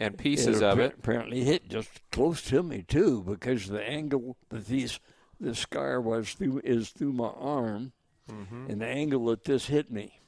[0.00, 0.94] and pieces of appar- it.
[0.98, 4.98] apparently hit just close to me too, because the angle that these
[5.38, 7.92] the scar was through is through my arm,
[8.28, 8.66] Mm-hmm.
[8.68, 10.19] and the angle that this hit me.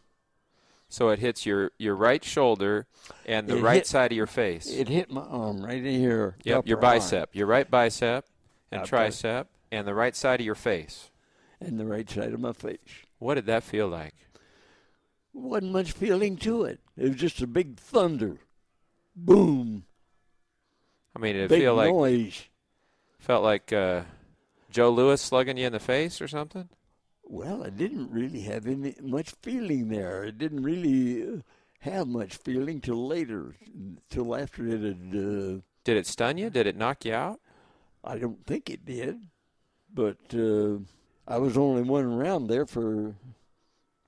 [0.92, 2.86] So it hits your, your right shoulder
[3.24, 4.66] and the It right hit- side of your face.
[4.68, 6.36] It hit my arm right in here.
[6.44, 8.26] Yep, your upper arm, bicep, your right bicep
[8.70, 8.96] and Upper.
[8.96, 11.08] tricep, and the right side of your face.
[11.62, 12.78] and the right side of my face.
[13.18, 14.14] What did that feel like?
[15.32, 16.80] Wasn't much feeling to it.
[16.98, 18.36] It was just a big thunder,
[19.16, 19.84] boom,
[21.16, 22.42] I mean, it feel like noise.
[23.18, 24.02] felt like uh,
[24.70, 26.68] Joe Louis slugging you in the face or something?
[27.24, 30.24] Well, I didn't really have any much feeling there.
[30.26, 31.40] I didn't really uh,
[31.80, 33.54] have much feeling till later,
[34.10, 35.14] till after it had.
[35.14, 36.50] Uh, Did it stun you?
[36.50, 37.40] Did it knock you out?
[38.04, 39.28] I don't think it did,
[39.92, 40.78] but uh,
[41.26, 43.14] I was only one round there for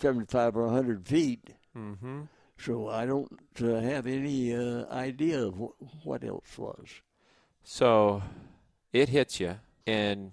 [0.00, 2.22] seventy-five or hundred feet, Mm-hmm.
[2.58, 6.88] so I don't uh, have any uh, idea of wh- what else was.
[7.62, 8.22] So
[8.92, 10.32] it hits you, and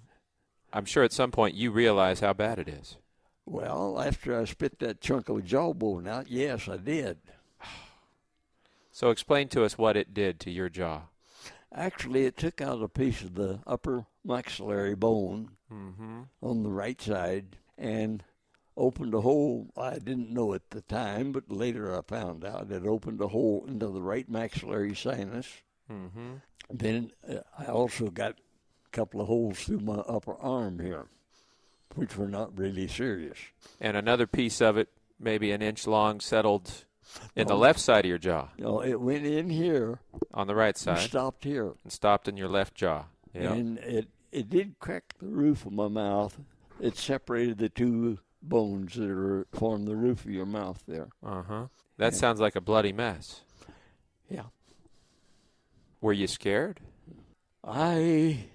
[0.74, 2.98] I'm sure at some point you realize how bad it is.
[3.46, 7.18] Well, after I spit that chunk of jawbone out, yes, I did.
[8.94, 11.04] So explain to us what it did to your jaw.
[11.74, 16.24] Actually, it took out a piece of the upper maxillary bone Mm-hmm.
[16.42, 18.22] on the right side and
[18.76, 19.70] opened a hole.
[19.78, 23.64] I didn't know at the time, but later I found out it opened a hole
[23.66, 25.48] into the right maxillary sinus.
[25.90, 26.34] Mm-hmm.
[26.70, 28.36] Then uh, I also got
[28.92, 31.06] couple of holes through my upper arm here,
[31.96, 33.38] which were not really serious.
[33.80, 36.86] And another piece of it, maybe an inch long, settled
[37.36, 37.58] in the Oh.
[37.58, 40.00] left side of your jaw, No, it went in here
[40.34, 41.74] on the right side, stopped here.
[41.84, 43.06] and stopped in your left jaw.
[43.34, 43.54] Yeah.
[43.54, 46.40] and it it did crack the roof of my mouth.
[46.80, 51.10] It separated the two bones that are form the roof of your mouth there.
[51.24, 51.68] Uh huh.
[51.98, 52.20] That Yeah.
[52.20, 53.42] sounds like a bloody mess.
[54.30, 54.46] Yeah,
[56.00, 56.80] Were you scared?
[57.64, 58.46] I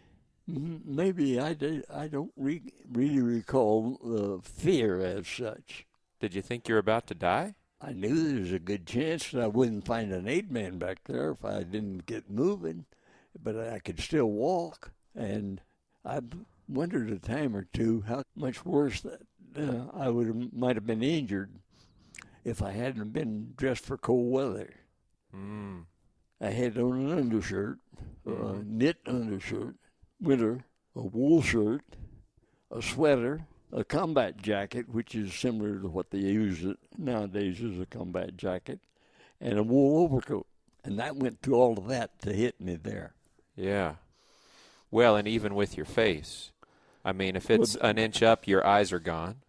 [0.46, 1.84] maybe I did.
[1.92, 5.86] I don't re- really recall the fear as such.
[6.20, 7.54] Did you think you were about to die?
[7.80, 11.00] I knew there was a good chance that I wouldn't find an aid man back
[11.04, 12.86] there if I didn't get moving,
[13.42, 14.92] but I could still walk.
[15.14, 15.60] And
[16.04, 16.20] I
[16.68, 19.20] wondered a time or two how much worse that
[19.58, 21.50] uh, I would might have been injured
[22.44, 24.72] if I hadn't been dressed for cold weather.
[25.34, 25.84] Mm.
[26.40, 27.78] I had on an undershirt,
[28.26, 28.66] a Mhm.
[28.66, 29.76] knit undershirt,
[30.20, 31.82] winter, a wool shirt,
[32.70, 37.78] a sweater, a combat jacket, which is similar to what they use it nowadays as
[37.80, 38.80] a combat jacket,
[39.40, 40.46] and a wool overcoat.
[40.84, 43.14] And that went through all of that to hit me there.
[43.56, 43.94] Yeah.
[44.90, 46.52] Well, and even with your face.
[47.04, 49.42] I mean, if Well, it's an inch up, your eyes are gone,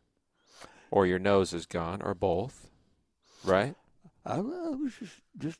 [0.91, 2.69] or your nose is gone, or both.
[3.43, 3.75] Right?
[4.25, 5.59] I, I was just, just,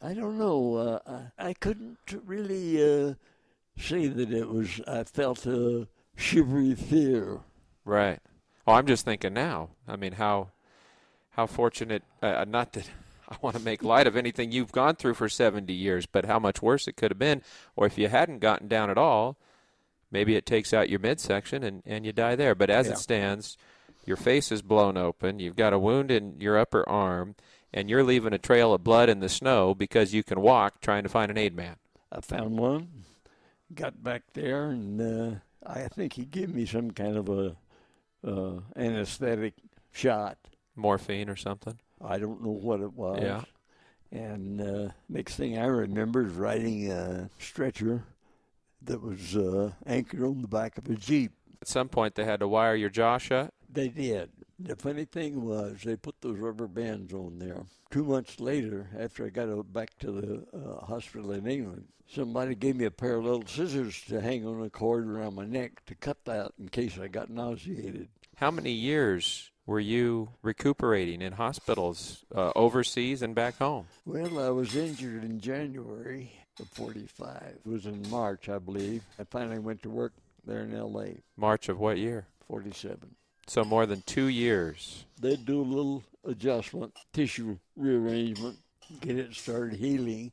[0.00, 0.74] I don't know.
[0.74, 3.14] Uh, I, I couldn't really uh,
[3.78, 4.80] say that it was.
[4.86, 5.86] I felt a
[6.16, 7.40] shivery fear.
[7.84, 8.18] Right.
[8.66, 9.70] Oh, I'm just thinking now.
[9.86, 10.48] I mean, how
[11.30, 12.02] how fortunate.
[12.22, 12.88] Uh, not that
[13.28, 16.38] I want to make light of anything you've gone through for 70 years, but how
[16.38, 17.42] much worse it could have been.
[17.74, 19.36] Or if you hadn't gotten down at all,
[20.12, 22.54] maybe it takes out your midsection and and you die there.
[22.54, 22.92] But as Yeah.
[22.94, 23.56] it stands,
[24.04, 25.38] your face is blown open.
[25.40, 27.34] You've got a wound in your upper arm,
[27.74, 31.02] and you're leaving a trail of blood in the snow because you can walk, trying
[31.02, 31.76] to find an aid man.
[32.12, 32.88] I found one,
[33.74, 37.56] got back there, and uh, I think he gave me some kind of a
[38.26, 39.54] uh, anesthetic
[39.92, 40.38] shot.
[40.74, 41.78] Morphine or something.
[42.04, 43.22] I don't know what it was.
[43.22, 43.42] Yeah.
[44.12, 48.04] And uh, next thing I remember is riding a stretcher
[48.82, 51.32] that was uh, anchored on the back of a jeep.
[51.62, 53.52] At some point, they had to wire your jaw shut.
[53.72, 54.30] They did.
[54.58, 57.62] The funny thing was, they put those rubber bands on there.
[57.90, 62.76] Two months later, after I got back to the uh, hospital in England, somebody gave
[62.76, 65.94] me a pair of little scissors to hang on a cord around my neck to
[65.94, 68.08] cut that in case I got nauseated.
[68.36, 73.86] How many years were you recuperating in hospitals uh, overseas and back home?
[74.06, 77.58] Well, I was injured in January of 45.
[77.64, 79.02] It was in March, I believe.
[79.18, 80.12] I finally went to work
[80.46, 82.26] there in L.A., March of what year?
[82.48, 83.16] 47.
[83.46, 85.04] So more than two years.
[85.20, 88.58] They'd do a little adjustment, tissue rearrangement,
[89.00, 90.32] get it started healing,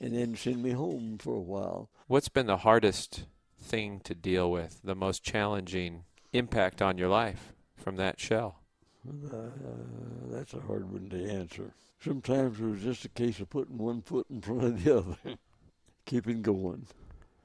[0.00, 1.88] and then send me home for a while.
[2.06, 3.24] What's been the hardest
[3.60, 8.60] thing to deal with, the most challenging impact on your life from that shell?
[9.08, 9.36] Uh,
[10.30, 11.72] that's a hard one to answer.
[12.00, 15.36] Sometimes it was just a case of putting one foot in front of the other,
[16.04, 16.86] keeping going.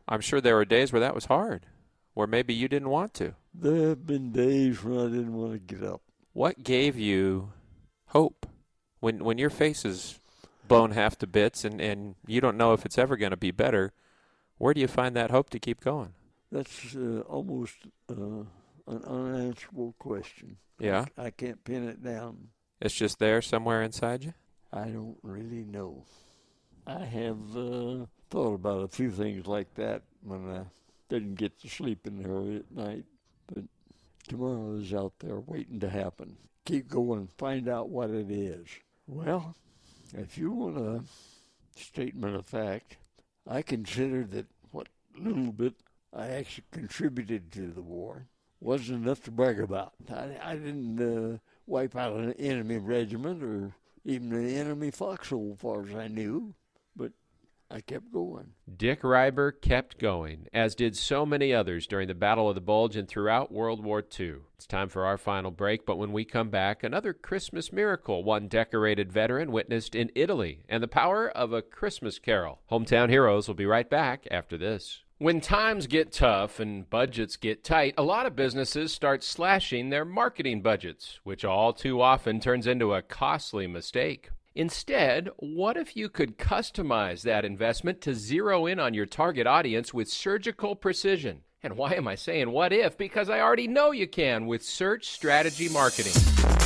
[0.08, 1.66] I'm sure there were days where that was hard,
[2.20, 3.34] where maybe you didn't want to.
[3.54, 6.02] There have been days when I didn't want to get up.
[6.34, 7.54] What gave you
[8.08, 8.46] hope
[9.00, 10.20] when when your face is
[10.68, 13.52] blown half to bits and, and you don't know if it's ever going to be
[13.52, 13.94] better?
[14.58, 16.12] Where do you find that hope to keep going?
[16.52, 17.78] That's uh, almost
[18.10, 18.44] uh,
[18.86, 20.58] an unanswerable question.
[20.78, 22.50] Yeah, I can't pin it down.
[22.82, 24.34] it's just there somewhere inside you.
[24.74, 26.04] I don't really know.
[26.86, 30.64] I have uh, thought about a few things like that when I
[31.10, 33.06] didn't get to sleep in there at night.
[33.48, 33.66] But
[34.28, 36.38] tomorrow is out there waiting to happen.
[36.66, 38.68] Keep going, find out what it is.
[39.08, 39.56] Well,
[40.14, 41.04] if you want a
[41.80, 42.98] statement of fact,
[43.48, 45.74] I consider that what little bit
[46.14, 48.28] I actually contributed to the war
[48.62, 49.94] wasn't enough to brag about.
[50.10, 53.74] I, I didn't uh, wipe out an enemy regiment or
[54.06, 56.54] even an enemy foxhole, as far as I knew,
[56.96, 57.12] but
[57.72, 58.54] I kept going.
[58.78, 62.96] Dick Reiber kept going, as did so many others during the Battle of the Bulge
[62.96, 64.38] and throughout World War II.
[64.56, 68.48] It's time for our final break, but when we come back, another Christmas miracle one
[68.48, 72.60] decorated veteran witnessed in Italy and the power of a Christmas carol.
[72.72, 75.04] Hometown Heroes will be right back after this.
[75.20, 80.06] When times get tough and budgets get tight, a lot of businesses start slashing their
[80.06, 84.30] marketing budgets, which all too often turns into a costly mistake.
[84.60, 89.94] Instead, what if you could customize that investment to zero in on your target audience
[89.94, 91.40] with surgical precision?
[91.64, 92.98] And why am I saying what if?
[92.98, 96.59] Because I already know you can with Search Strategy Marketing.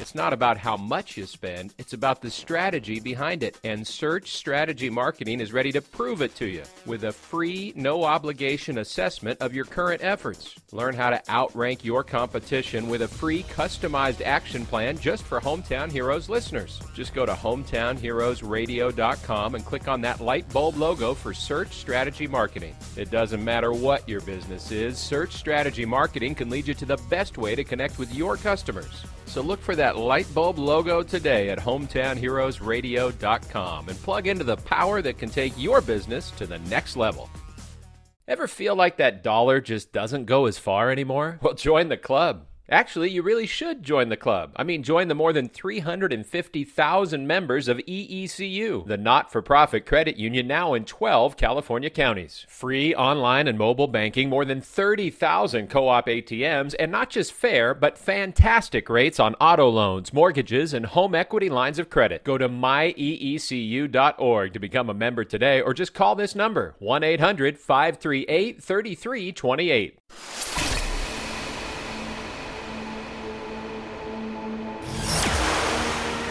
[0.00, 3.58] It's not about how much you spend, it's about the strategy behind it.
[3.64, 8.04] And Search Strategy Marketing is ready to prove it to you with a free, no
[8.04, 10.54] obligation assessment of your current efforts.
[10.70, 15.90] Learn how to outrank your competition with a free, customized action plan just for Hometown
[15.90, 16.80] Heroes listeners.
[16.94, 22.76] Just go to hometownheroesradio.com and click on that light bulb logo for Search Strategy Marketing.
[22.96, 26.98] It doesn't matter what your business is, Search Strategy Marketing can lead you to the
[27.10, 29.02] best way to connect with your customers.
[29.26, 35.00] So look for that light bulb logo today at hometownheroesradio.com and plug into the power
[35.00, 37.30] that can take your business to the next level.
[38.26, 41.38] Ever feel like that dollar just doesn't go as far anymore?
[41.40, 42.47] Well, join the club.
[42.70, 44.52] Actually, you really should join the club.
[44.56, 50.18] I mean, join the more than 350,000 members of EECU, the not for profit credit
[50.18, 52.44] union now in 12 California counties.
[52.46, 57.72] Free online and mobile banking, more than 30,000 co op ATMs, and not just fair,
[57.72, 62.22] but fantastic rates on auto loans, mortgages, and home equity lines of credit.
[62.22, 63.92] Go to myeecu.org
[64.52, 70.47] to become a member today, or just call this number 1 800 538 3328.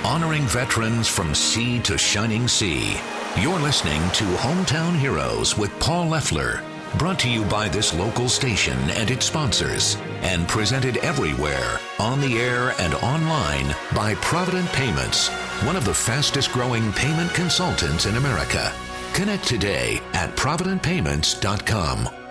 [0.08, 2.96] Honoring veterans from sea to shining sea.
[3.38, 6.64] You're listening to Hometown Heroes with Paul Loeffler,
[6.98, 12.40] brought to you by this local station and its sponsors, and presented everywhere, on the
[12.40, 15.28] air and online by Provident Payments,
[15.66, 18.72] one of the fastest growing payment consultants in America.
[19.12, 22.27] Connect today at providentpayments.com.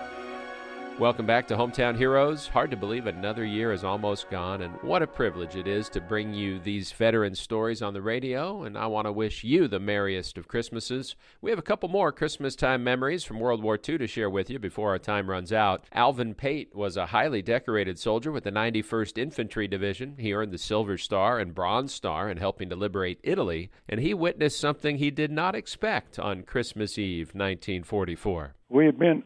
[0.99, 2.47] Welcome back to Hometown Heroes.
[2.47, 6.01] Hard to believe another year is almost gone, and what a privilege it is to
[6.01, 8.63] bring you these veteran stories on the radio.
[8.63, 11.15] And I want to wish you the merriest of Christmases.
[11.39, 14.49] We have a couple more Christmas time memories from World War II to share with
[14.49, 15.83] you before our time runs out.
[15.93, 20.15] Alvin Pate was a highly decorated soldier with the 91st Infantry Division.
[20.17, 24.15] He earned the Silver Star and Bronze Star in helping to liberate Italy, and he
[24.15, 28.55] witnessed something he did not expect on Christmas Eve, 1944.
[28.69, 29.21] We had been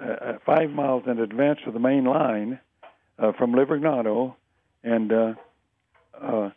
[0.00, 2.58] uh, five miles in advance of the main line
[3.18, 4.34] uh, from Livergnano,
[4.82, 5.34] and uh,
[6.20, 6.50] uh,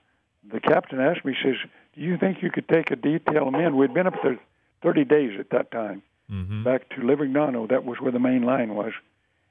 [0.51, 1.57] the captain asked me, he says,
[1.95, 4.39] "Do you think you could take a detail of men?" We'd been up there
[4.81, 6.63] 30 days at that time, mm-hmm.
[6.63, 7.69] back to Livergnano.
[7.69, 8.93] That was where the main line was,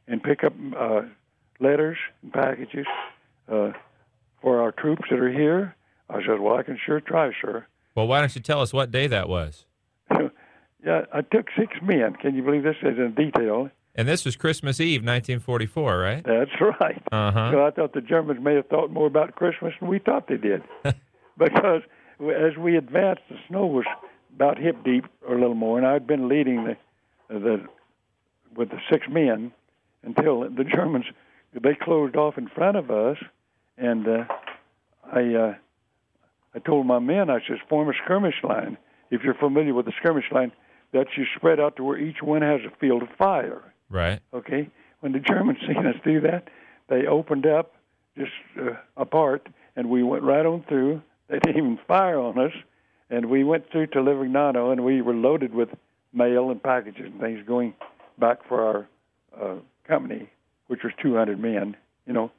[0.09, 1.03] and pick up uh,
[1.61, 2.87] letters and packages
[3.51, 3.73] uh,
[4.43, 5.77] for our troops that are here.
[6.11, 8.91] I said, "Well, I can sure try, sir." Well, why don't you tell us what
[8.91, 9.65] day that was?
[10.11, 12.15] yeah, I took six men.
[12.15, 13.71] Can you believe this is in detail?
[13.97, 16.23] And this was Christmas Eve, 1944, right?
[16.25, 17.03] That's right.
[17.11, 17.51] Uh-huh.
[17.53, 20.37] So I thought the Germans may have thought more about Christmas than we thought they
[20.37, 20.63] did,
[21.39, 21.83] because
[22.21, 23.87] as we advanced, the snow was
[24.35, 26.77] about hip deep or a little more, and I'd been leading the
[27.29, 27.67] the
[28.55, 29.53] with the six men
[30.03, 31.07] until the Germans
[31.53, 33.17] they closed off in front of us,
[33.79, 34.25] and uh,
[35.11, 35.55] I uh,
[36.55, 38.77] I told my men I says form a skirmish line.
[39.11, 40.53] If you're familiar with the skirmish line,
[40.93, 43.63] that you spread out to where each one has a field of fire.
[43.91, 44.21] Right.
[44.35, 44.69] Okay.
[45.01, 46.49] When the Germans seen us do that,
[46.89, 47.75] they opened up
[48.17, 51.03] just uh, apart, and we went right on through.
[51.29, 52.53] They didn't even fire on us,
[53.11, 55.69] and we went through to Livergnano, and we were loaded with
[56.13, 57.75] mail and packages and things going
[58.19, 58.89] back for our
[59.41, 59.57] uh,
[59.87, 60.31] company,
[60.69, 61.77] which was 200 men.
[62.07, 62.31] You know,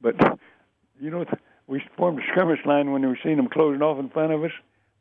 [0.00, 0.14] but
[1.00, 1.24] you know
[1.66, 4.52] we formed a skirmish line when we seen them closing off in front of us.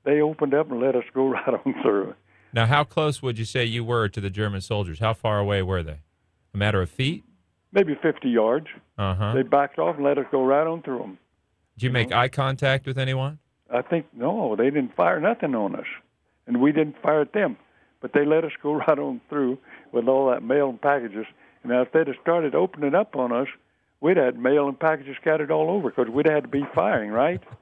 [0.04, 2.16] They opened up and let us go right on through.
[2.56, 5.00] Now, how close would you say you were to the German soldiers?
[5.00, 6.00] How far away were they?
[6.54, 7.26] A matter of feet?
[7.74, 8.68] Maybe 50 yards.
[8.98, 9.34] Uh huh.
[9.36, 11.18] They backed off and let us go right on through them.
[11.76, 13.40] Did you make eye contact with anyone?
[13.70, 15.86] I think no, they didn't fire nothing on us,
[16.48, 17.58] and we didn't fire at them.
[18.02, 19.58] But they let us go right on through
[19.92, 21.26] with all that mail and packages.
[21.64, 23.48] And now, if they'd have started opening up on us,
[24.00, 27.12] we'd had mail and packages scattered all over because we'd have had to be firing,
[27.12, 27.44] right?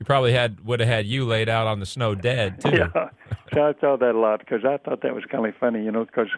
[0.00, 2.70] You probably had would have had you laid out on the snow dead too.
[2.70, 3.08] Yeah,
[3.52, 5.90] so I thought that a lot because I thought that was kind of funny, you
[5.90, 6.28] know, because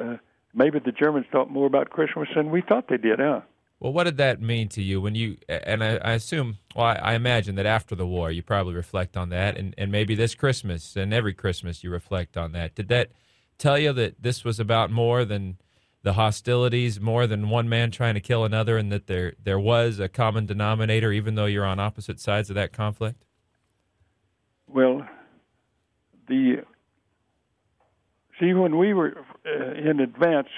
[0.00, 0.16] uh,
[0.54, 3.40] maybe the Germans thought more about Christmas than we thought they did, huh?
[3.78, 5.36] Well, what did that mean to you when you?
[5.48, 9.16] And I, I assume, well, I, I imagine that after the war, you probably reflect
[9.16, 12.74] on that, and and maybe this Christmas and every Christmas you reflect on that.
[12.74, 13.10] Did that
[13.58, 15.58] tell you that this was about more than
[16.02, 19.98] the hostilities, more than one man trying to kill another, and that there there was
[19.98, 23.26] a common denominator, even though you're on opposite sides of that conflict?
[24.68, 25.06] Well,
[26.28, 26.62] the
[28.38, 29.16] See, when we were
[29.46, 30.48] uh, in advance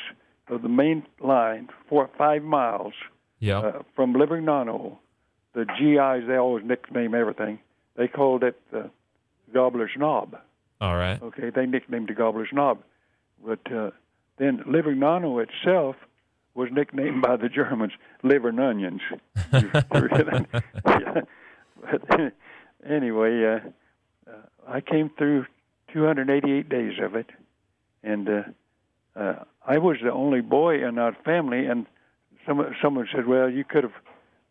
[0.48, 2.92] of the main line, four or five miles
[3.38, 3.58] Yeah.
[3.60, 4.96] uh, from Livergnano,
[5.54, 7.60] the GIs they always nickname everything.
[7.96, 8.90] They called it the
[9.54, 10.36] Gobbler's Knob.
[10.80, 11.20] All right.
[11.22, 12.82] Okay, they nicknamed it Gobbler's Knob,
[13.44, 13.90] but uh,
[14.38, 15.94] then Livergnano itself
[16.54, 17.92] was nicknamed by the Germans
[18.24, 19.02] liver and onions.
[21.80, 22.02] But
[22.88, 24.32] anyway, uh, uh,
[24.66, 25.46] I came through
[25.92, 27.30] 288 days of it,
[28.02, 28.42] and uh,
[29.18, 31.66] uh, I was the only boy in our family.
[31.66, 31.86] And
[32.46, 33.94] some someone said, "Well, you could have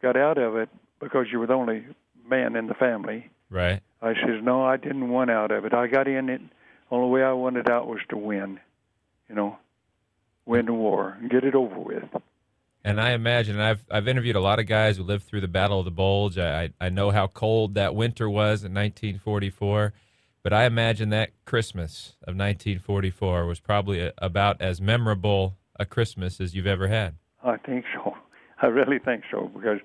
[0.01, 0.69] got out of it
[0.99, 1.85] because you were the only
[2.27, 3.81] man in the family." Right.
[4.01, 5.73] I says, "No, I didn't want out of it.
[5.73, 6.41] I got in it.
[6.91, 8.59] Only way I wanted out was to win,
[9.27, 9.57] you know,
[10.45, 12.03] win the war and get it over with."
[12.83, 15.79] And I imagine I've I've interviewed a lot of guys who lived through the Battle
[15.79, 16.37] of the Bulge.
[16.37, 19.93] I I know how cold that winter was in 1944,
[20.47, 26.39] but I imagine that Christmas of 1944 was probably a, about as memorable a Christmas
[26.39, 27.15] as you've ever had.
[27.43, 28.15] I think so.
[28.61, 29.79] I really think so because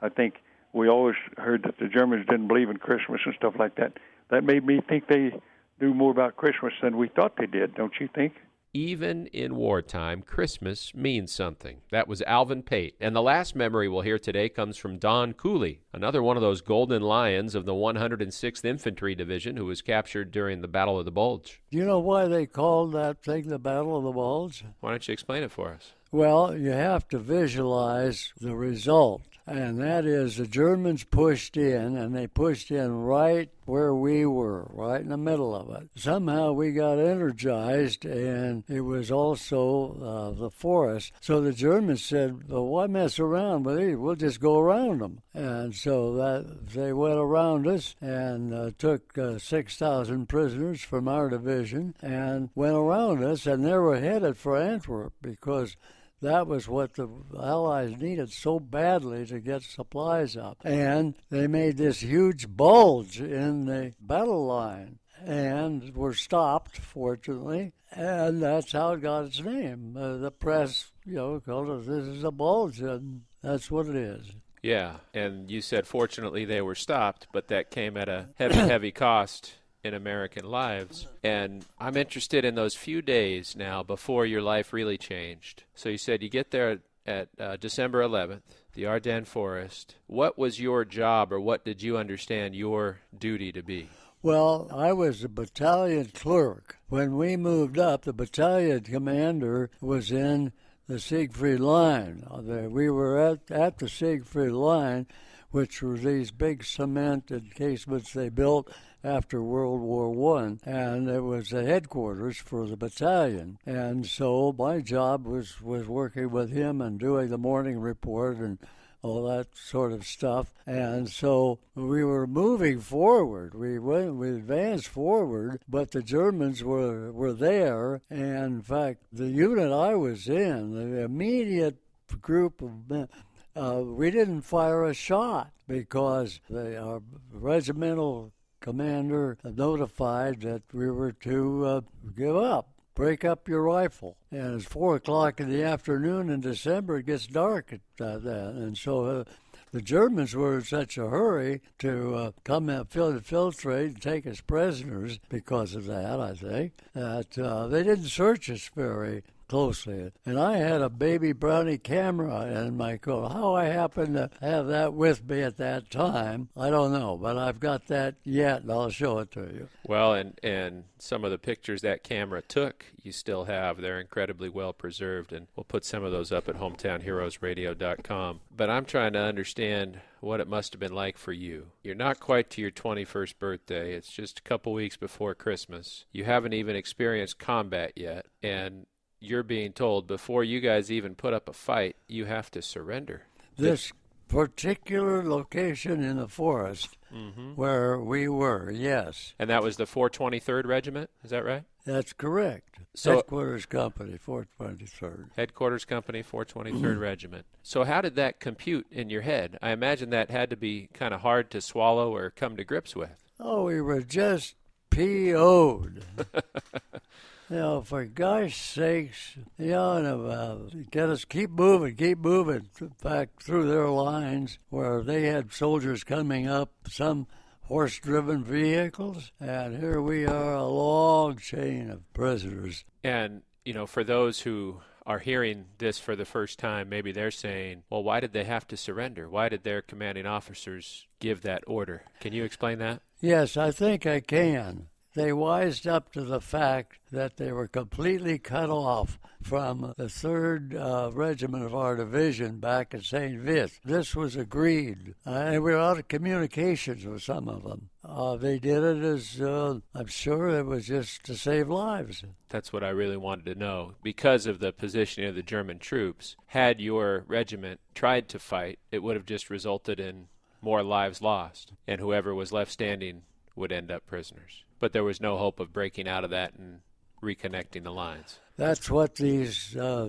[0.00, 0.36] I think
[0.72, 3.98] we always heard that the Germans didn't believe in Christmas and stuff like that.
[4.30, 5.38] That made me think they
[5.82, 7.74] knew more about Christmas than we thought they did.
[7.74, 8.32] Don't you think?
[8.76, 11.78] Even in wartime, Christmas means something.
[11.90, 12.94] That was Alvin Pate.
[13.00, 16.60] And the last memory we'll hear today comes from Don Cooley, another one of those
[16.60, 21.10] golden lions of the 106th Infantry Division who was captured during the Battle of the
[21.10, 21.62] Bulge.
[21.70, 24.62] Do you know why they called that thing the Battle of the Bulge?
[24.80, 25.94] Why don't you explain it for us?
[26.12, 32.14] Well, you have to visualize the result, and that is the Germans pushed in, and
[32.14, 35.88] they pushed in right where we were, right in the middle of it.
[35.96, 41.12] Somehow we got energized, and it was also uh, the forest.
[41.20, 43.96] So the Germans said, well, why mess around with these?
[43.96, 45.20] We'll just go around them.
[45.34, 51.28] And so that they went around us and uh, took uh, 6,000 prisoners from our
[51.28, 55.76] division and went around us, and they were headed for Antwerp because
[56.22, 57.08] that was what the
[57.38, 60.58] Allies needed so badly to get supplies up.
[60.64, 67.72] And they made this huge bulge in the battle line and were stopped, fortunately.
[67.92, 69.96] And that's how it got its name.
[69.96, 73.96] Uh, the press, you know, called it this is a bulge, and that's what it
[73.96, 74.26] is.
[74.62, 78.90] Yeah, and you said fortunately they were stopped, but that came at a heavy, heavy
[78.90, 79.54] cost
[79.86, 81.06] in American lives.
[81.22, 85.62] And I'm interested in those few days now before your life really changed.
[85.74, 88.42] So you said you get there at uh, December 11th,
[88.74, 89.94] the Ardennes Forest.
[90.06, 93.88] What was your job, or what did you understand your duty to be?
[94.22, 96.78] Well, I was a battalion clerk.
[96.88, 100.52] When we moved up, the battalion commander was in
[100.88, 102.24] the Siegfried Line.
[102.28, 105.06] Uh, We were at, at the Siegfried Line,
[105.50, 108.70] which were these big cement encasements they built
[109.04, 113.58] after World War One, and it was the headquarters for the battalion.
[113.64, 118.58] And so my job was was working with him and doing the morning report and
[119.02, 120.52] all that sort of stuff.
[120.66, 123.54] And so we were moving forward.
[123.54, 128.02] We went, we advanced forward, but the Germans were were there.
[128.10, 131.76] And in fact, the unit I was in, the immediate
[132.20, 133.08] group of men,
[133.54, 141.12] uh, we didn't fire a shot because the, our regimental commander notified that we were
[141.12, 141.80] to uh,
[142.16, 144.16] give up break up your rifle.
[144.32, 146.96] And it's four o'clock in the afternoon in December.
[146.96, 149.24] It gets dark at uh, and so uh,
[149.70, 154.26] the Germans were in such a hurry to uh, come and fil- infiltrate and take
[154.26, 156.18] us prisoners because of that.
[156.18, 160.12] I think that uh, they didn't search us very closely.
[160.24, 163.30] And I had a baby brownie camera in my car.
[163.30, 167.36] How I happened to have that with me at that time, I don't know, but
[167.36, 169.68] I've got that yet, and I'll show it to you.
[169.86, 173.80] Well, and and some of the pictures that camera took, you still have.
[173.80, 178.40] They're incredibly well preserved, and we'll put some of those up at hometownheroesradio.com.
[178.54, 181.66] But I'm trying to understand what it must have been like for you.
[181.84, 183.94] You're not quite to your 21st birthday.
[183.94, 186.04] It's just a couple weeks before Christmas.
[186.10, 188.86] You haven't even experienced combat yet, and
[189.20, 193.22] you're being told before you guys even put up a fight, you have to surrender.
[193.56, 193.92] This
[194.28, 197.52] particular location in the forest mm-hmm.
[197.54, 201.64] where we were, yes, And that was the 423rd Regiment, is that right?
[201.84, 202.80] that's correct.
[202.94, 205.26] So- Headquarters Company, 423rd.
[205.36, 207.46] Headquarters Company, 423rd Regiment.
[207.62, 209.58] So, how did that compute in your head?
[209.62, 212.96] I imagine that had to be kind of hard to swallow or come to grips
[212.96, 213.24] with.
[213.38, 214.56] Oh, we were just
[214.90, 216.02] PO'd.
[217.50, 222.68] you know, for gosh sakes, you know, uh, get us keep moving, keep moving
[223.02, 226.70] back through their lines where they had soldiers coming up.
[226.88, 227.26] Some
[227.62, 232.84] horse driven vehicles, and here we are, a long chain of prisoners.
[233.02, 237.30] And, you know, for those who are hearing this for the first time, maybe they're
[237.30, 239.28] saying, well, why did they have to surrender?
[239.28, 242.02] Why did their commanding officers give that order?
[242.20, 243.02] Can you explain that?
[243.20, 244.88] Yes, I think I can.
[245.16, 250.74] They wised up to the fact that they were completely cut off from the 3rd
[250.78, 253.40] uh, Regiment of our division back at St.
[253.40, 253.80] Vith.
[253.82, 255.14] This was agreed.
[255.26, 257.88] Uh, and we were out of communications with some of them.
[258.04, 262.22] Uh, they did it as, uh, I'm sure it was just to save lives.
[262.50, 263.94] That's what I really wanted to know.
[264.02, 269.02] Because of the positioning of the German troops, had your regiment tried to fight, it
[269.02, 270.26] would have just resulted in
[270.60, 273.22] more lives lost, and whoever was left standing
[273.54, 274.65] would end up prisoners.
[274.78, 276.80] But there was no hope of breaking out of that and
[277.22, 278.38] reconnecting the lines.
[278.56, 280.08] That's what these uh,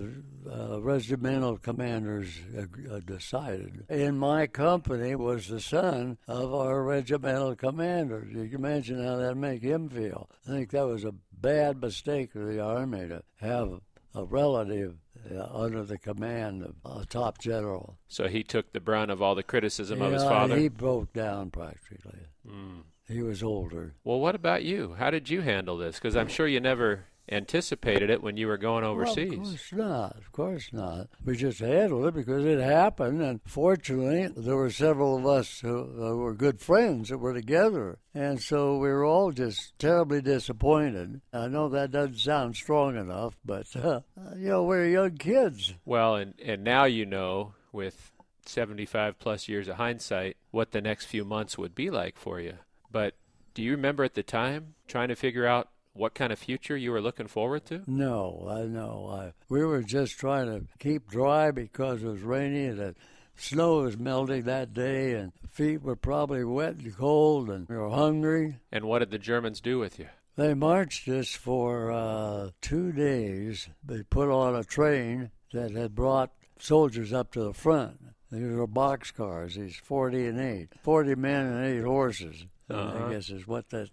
[0.50, 3.84] uh, regimental commanders uh, decided.
[3.90, 8.26] In my company was the son of our regimental commander.
[8.26, 10.30] You can imagine how that make him feel.
[10.46, 13.80] I think that was a bad mistake of the army to have
[14.14, 14.96] a relative
[15.30, 17.98] uh, under the command of a top general.
[18.08, 20.56] So he took the brunt of all the criticism yeah, of his father.
[20.56, 22.20] He broke down practically.
[22.46, 22.82] Mm.
[23.08, 23.94] He was older.
[24.04, 24.94] Well, what about you?
[24.98, 25.96] How did you handle this?
[25.96, 29.30] Because I'm sure you never anticipated it when you were going overseas.
[29.30, 30.16] Well, of course not.
[30.16, 31.08] Of course not.
[31.24, 35.84] We just handled it because it happened, and fortunately, there were several of us who,
[35.84, 41.20] who were good friends that were together, and so we were all just terribly disappointed.
[41.32, 44.00] I know that doesn't sound strong enough, but uh,
[44.36, 45.74] you know, we're young kids.
[45.84, 48.12] Well, and and now you know with
[48.46, 52.54] 75 plus years of hindsight what the next few months would be like for you.
[52.90, 53.14] But
[53.54, 56.92] do you remember at the time trying to figure out what kind of future you
[56.92, 57.82] were looking forward to?
[57.86, 59.08] No, I know.
[59.10, 62.94] I, we were just trying to keep dry because it was rainy and the
[63.38, 67.90] snow was melting that day, and feet were probably wet and cold, and we were
[67.90, 68.56] hungry.
[68.70, 70.08] And what did the Germans do with you?
[70.36, 73.68] They marched us for uh, two days.
[73.84, 76.30] They put on a train that had brought
[76.60, 77.98] soldiers up to the front.
[78.30, 80.68] These were box cars, these 40 and 8.
[80.82, 82.44] 40 men and 8 horses.
[82.70, 83.06] Uh-huh.
[83.06, 83.90] I guess is what that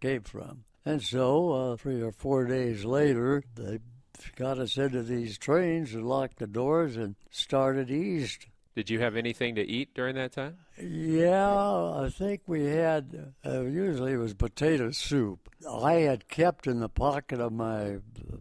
[0.00, 0.64] came from.
[0.84, 3.78] And so, uh, three or four days later, they
[4.36, 8.46] got us into these trains and locked the doors and started east.
[8.78, 10.56] Did you have anything to eat during that time?
[10.80, 15.48] Yeah, I think we had, uh, usually it was potato soup.
[15.68, 17.96] I had kept in the pocket of my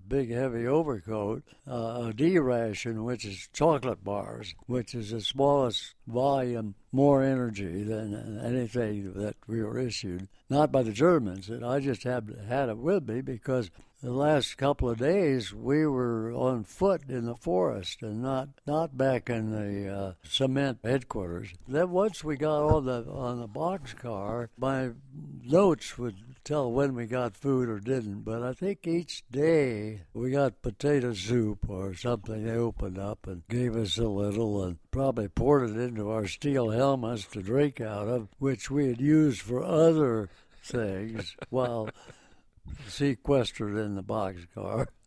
[0.07, 5.95] big heavy overcoat uh, a D ration, which is chocolate bars, which is the smallest
[6.05, 10.27] volume, more energy than anything that we were issued.
[10.51, 13.71] Not by the Germans, and I just had, had it with me because
[14.01, 18.95] the last couple of days we were on foot in the forest and not not
[18.95, 21.49] back in the uh, cement headquarters.
[21.67, 24.91] Then once we got on the on the box car, my
[25.43, 28.21] notes would tell when we got food or didn't.
[28.21, 32.45] But I think each day we got potato soup or something.
[32.45, 36.69] They opened up and gave us a little and probably poured it into our steel
[36.69, 40.29] helmets to drink out of, which we had used for other
[40.63, 41.89] things while
[42.89, 44.87] sequestered in the boxcar.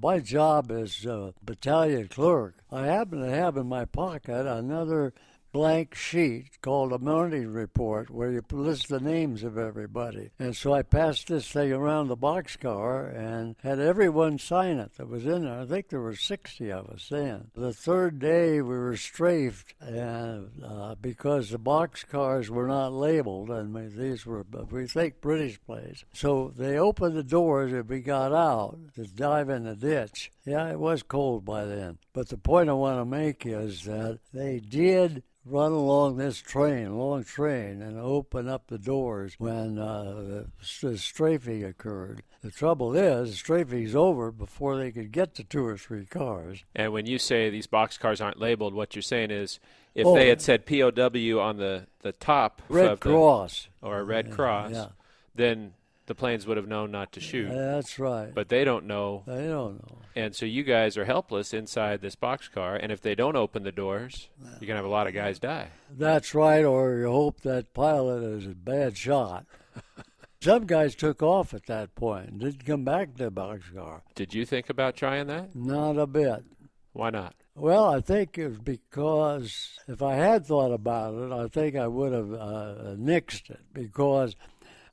[0.00, 2.56] My job is a uh, battalion clerk.
[2.70, 5.12] I happen to have in my pocket another
[5.52, 10.30] blank sheet called a morning report where you list the names of everybody.
[10.38, 15.08] And so I passed this thing around the boxcar and had everyone sign it that
[15.08, 15.60] was in there.
[15.60, 17.50] I think there were 60 of us then.
[17.54, 23.74] The third day we were strafed and uh, because the boxcars were not labeled and
[23.96, 26.04] these were, we think, British planes.
[26.14, 30.32] So they opened the doors and we got out to dive in the ditch.
[30.46, 31.98] Yeah, it was cold by then.
[32.14, 36.96] But the point I want to make is that they did run along this train,
[36.96, 40.44] long train, and open up the doors when uh,
[40.82, 42.22] the strafing occurred.
[42.42, 46.64] The trouble is, strafing's over before they could get to two or three cars.
[46.74, 49.58] And when you say these box cars aren't labeled, what you're saying is
[49.94, 50.14] if Oh.
[50.14, 53.68] they had said POW on the, the top Red of the- Cross.
[53.82, 54.86] or a red cross, yeah.
[55.34, 55.74] then
[56.12, 57.48] the planes would have known not to shoot.
[57.48, 58.34] That's right.
[58.34, 59.22] But they don't know.
[59.26, 59.98] They don't know.
[60.14, 62.78] And so you guys are helpless inside this boxcar.
[62.78, 65.38] And if they don't open the doors, you're going to have a lot of guys
[65.38, 65.68] die.
[65.90, 69.46] That's right, or you hope that pilot is a bad shot.
[70.42, 74.02] Some guys took off at that point and didn't come back to the boxcar.
[74.14, 75.56] Did you think about trying that?
[75.56, 76.44] Not a bit.
[76.92, 77.34] Why not?
[77.54, 81.86] Well, I think it was because if I had thought about it, I think I
[81.86, 84.36] would have uh, nixed it because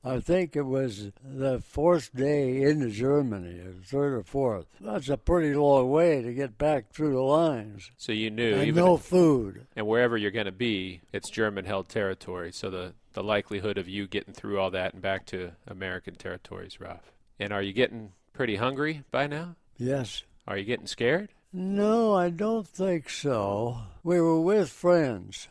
[0.04, 4.66] I think it was the fourth day into Germany, third or fourth.
[4.80, 7.92] That's a pretty long way to get back through the lines.
[7.98, 9.68] So you knew, and even no food.
[9.76, 12.52] and wherever you're going to be, it's German-held territory.
[12.54, 16.68] So the the likelihood of you getting through all that and back to American territory
[16.68, 17.12] is rough.
[17.40, 19.56] And are you getting pretty hungry by now?
[19.78, 20.24] Yes.
[20.48, 21.30] Are you getting scared?
[21.52, 23.80] No, I don't think so.
[24.04, 25.48] We were with friends.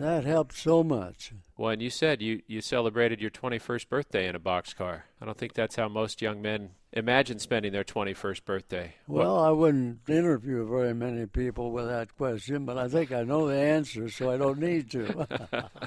[0.00, 1.34] That helped so much.
[1.58, 5.02] Well, and you said you, you celebrated your 21st birthday in a boxcar.
[5.20, 8.94] I don't think that's how most young men imagine spending their 21st birthday.
[9.06, 13.46] Well, I wouldn't interview very many people with that question, but I think I know
[13.46, 15.28] the answer, so I don't need to.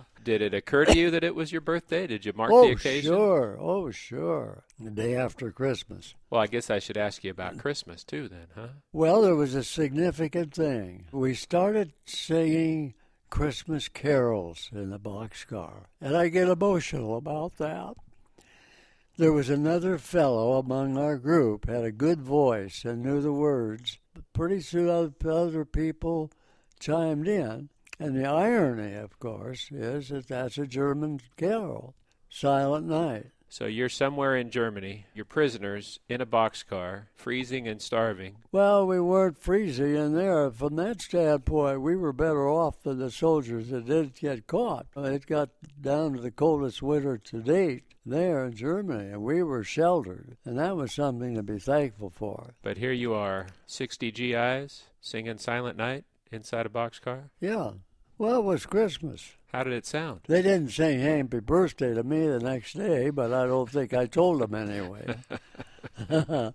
[0.24, 2.06] Did it occur to you that it was your birthday?
[2.06, 3.12] Did you mark oh, the occasion?
[3.12, 3.58] Oh, sure.
[3.60, 4.64] Oh, sure.
[4.80, 6.14] The day after Christmas.
[6.30, 8.68] Well, I guess I should ask you about Christmas too, then, huh?
[8.92, 11.06] Well, there was a significant thing.
[11.12, 12.94] We started singing
[13.34, 17.96] Christmas carols in the boxcar, and I get emotional about that.
[19.18, 23.98] There was another fellow among our group had a good voice and knew the words.
[24.14, 26.30] But pretty soon other people
[26.80, 27.70] chimed in,
[28.00, 31.96] and the irony, of course, is that that's a German carol,
[32.30, 33.32] Silent Night.
[33.54, 38.38] So you're somewhere in Germany, you're prisoners in a boxcar, freezing and starving.
[38.52, 40.50] Well, we weren't freezing in there.
[40.50, 44.88] From that standpoint, we were better off than the soldiers that didn't get caught.
[44.98, 45.50] It got
[45.80, 50.58] down to the coldest winter to date there in Germany, and we were sheltered, and
[50.58, 52.56] that was something to be thankful for.
[52.64, 57.30] But here you are, 60 GIs, singing Silent Night inside a boxcar.
[57.40, 57.74] Yeah.
[58.18, 59.34] Well, it was Christmas.
[59.52, 60.22] How did it sound?
[60.28, 64.08] They didn't sing happy birthday to me the next day, but I don't think I
[64.08, 65.16] told them anyway.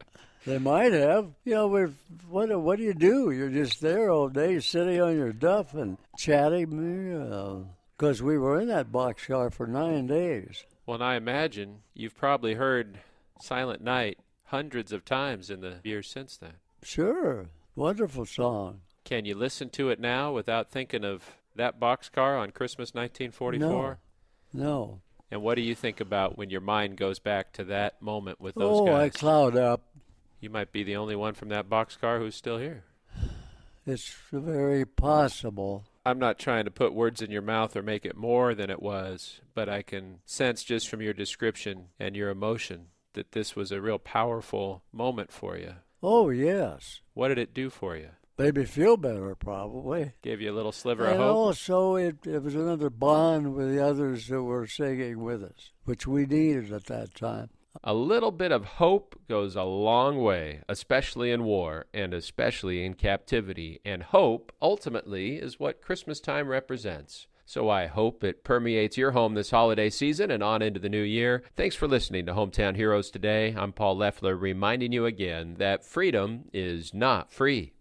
[0.47, 1.31] they might have.
[1.45, 1.93] You know, we're,
[2.29, 3.31] what, what do you do?
[3.31, 7.15] You're just there all day sitting on your duff and chatting.
[7.15, 10.65] Uh, because we were in that boxcar for nine days.
[10.87, 13.01] Well, and I imagine you've probably heard
[13.41, 16.55] Silent Night hundreds of times in the years since then.
[16.83, 17.47] Sure.
[17.75, 18.81] Wonderful song.
[19.05, 23.99] Can you listen to it now without thinking of that boxcar on Christmas 1944?
[24.53, 24.61] No.
[24.61, 25.01] No.
[25.31, 28.55] And what do you think about when your mind goes back to that moment with
[28.55, 29.15] those oh, guys?
[29.15, 29.83] I cloud up.
[30.41, 32.85] You might be the only one from that boxcar who's still here.
[33.87, 35.85] It's very possible.
[36.05, 38.81] I'm not trying to put words in your mouth or make it more than it
[38.81, 43.73] was, but I can sense just from your description and your emotion that this was
[43.73, 45.75] a real powerful moment for you.
[46.03, 47.01] Oh, yes.
[47.15, 48.11] What did it do for you?
[48.39, 50.13] Made me feel better, probably.
[50.23, 51.37] Gave you a little sliver and of hope?
[51.37, 56.07] also, it, it was another bond with the others that were singing with us, which
[56.07, 57.51] we needed at that time.
[57.83, 62.95] A little bit of hope goes a long way, especially in war and especially in
[62.95, 63.81] captivity.
[63.85, 67.27] And hope, ultimately, is what Christmas time represents.
[67.45, 71.03] So I hope it permeates your home this holiday season and on into the new
[71.03, 71.43] year.
[71.57, 73.55] Thanks for listening to Hometown Heroes today.
[73.57, 77.73] I'm Paul Loeffler, reminding you again that freedom is not free.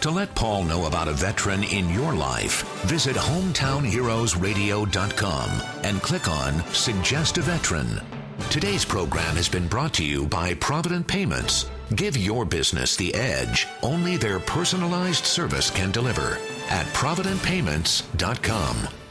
[0.00, 5.50] To let Paul know about a veteran in your life, visit hometownheroesradio.com
[5.82, 8.00] and click on Suggest a Veteran.
[8.50, 11.70] Today's program has been brought to you by Provident Payments.
[11.94, 16.38] Give your business the edge only their personalized service can deliver
[16.68, 19.05] at providentpayments.com.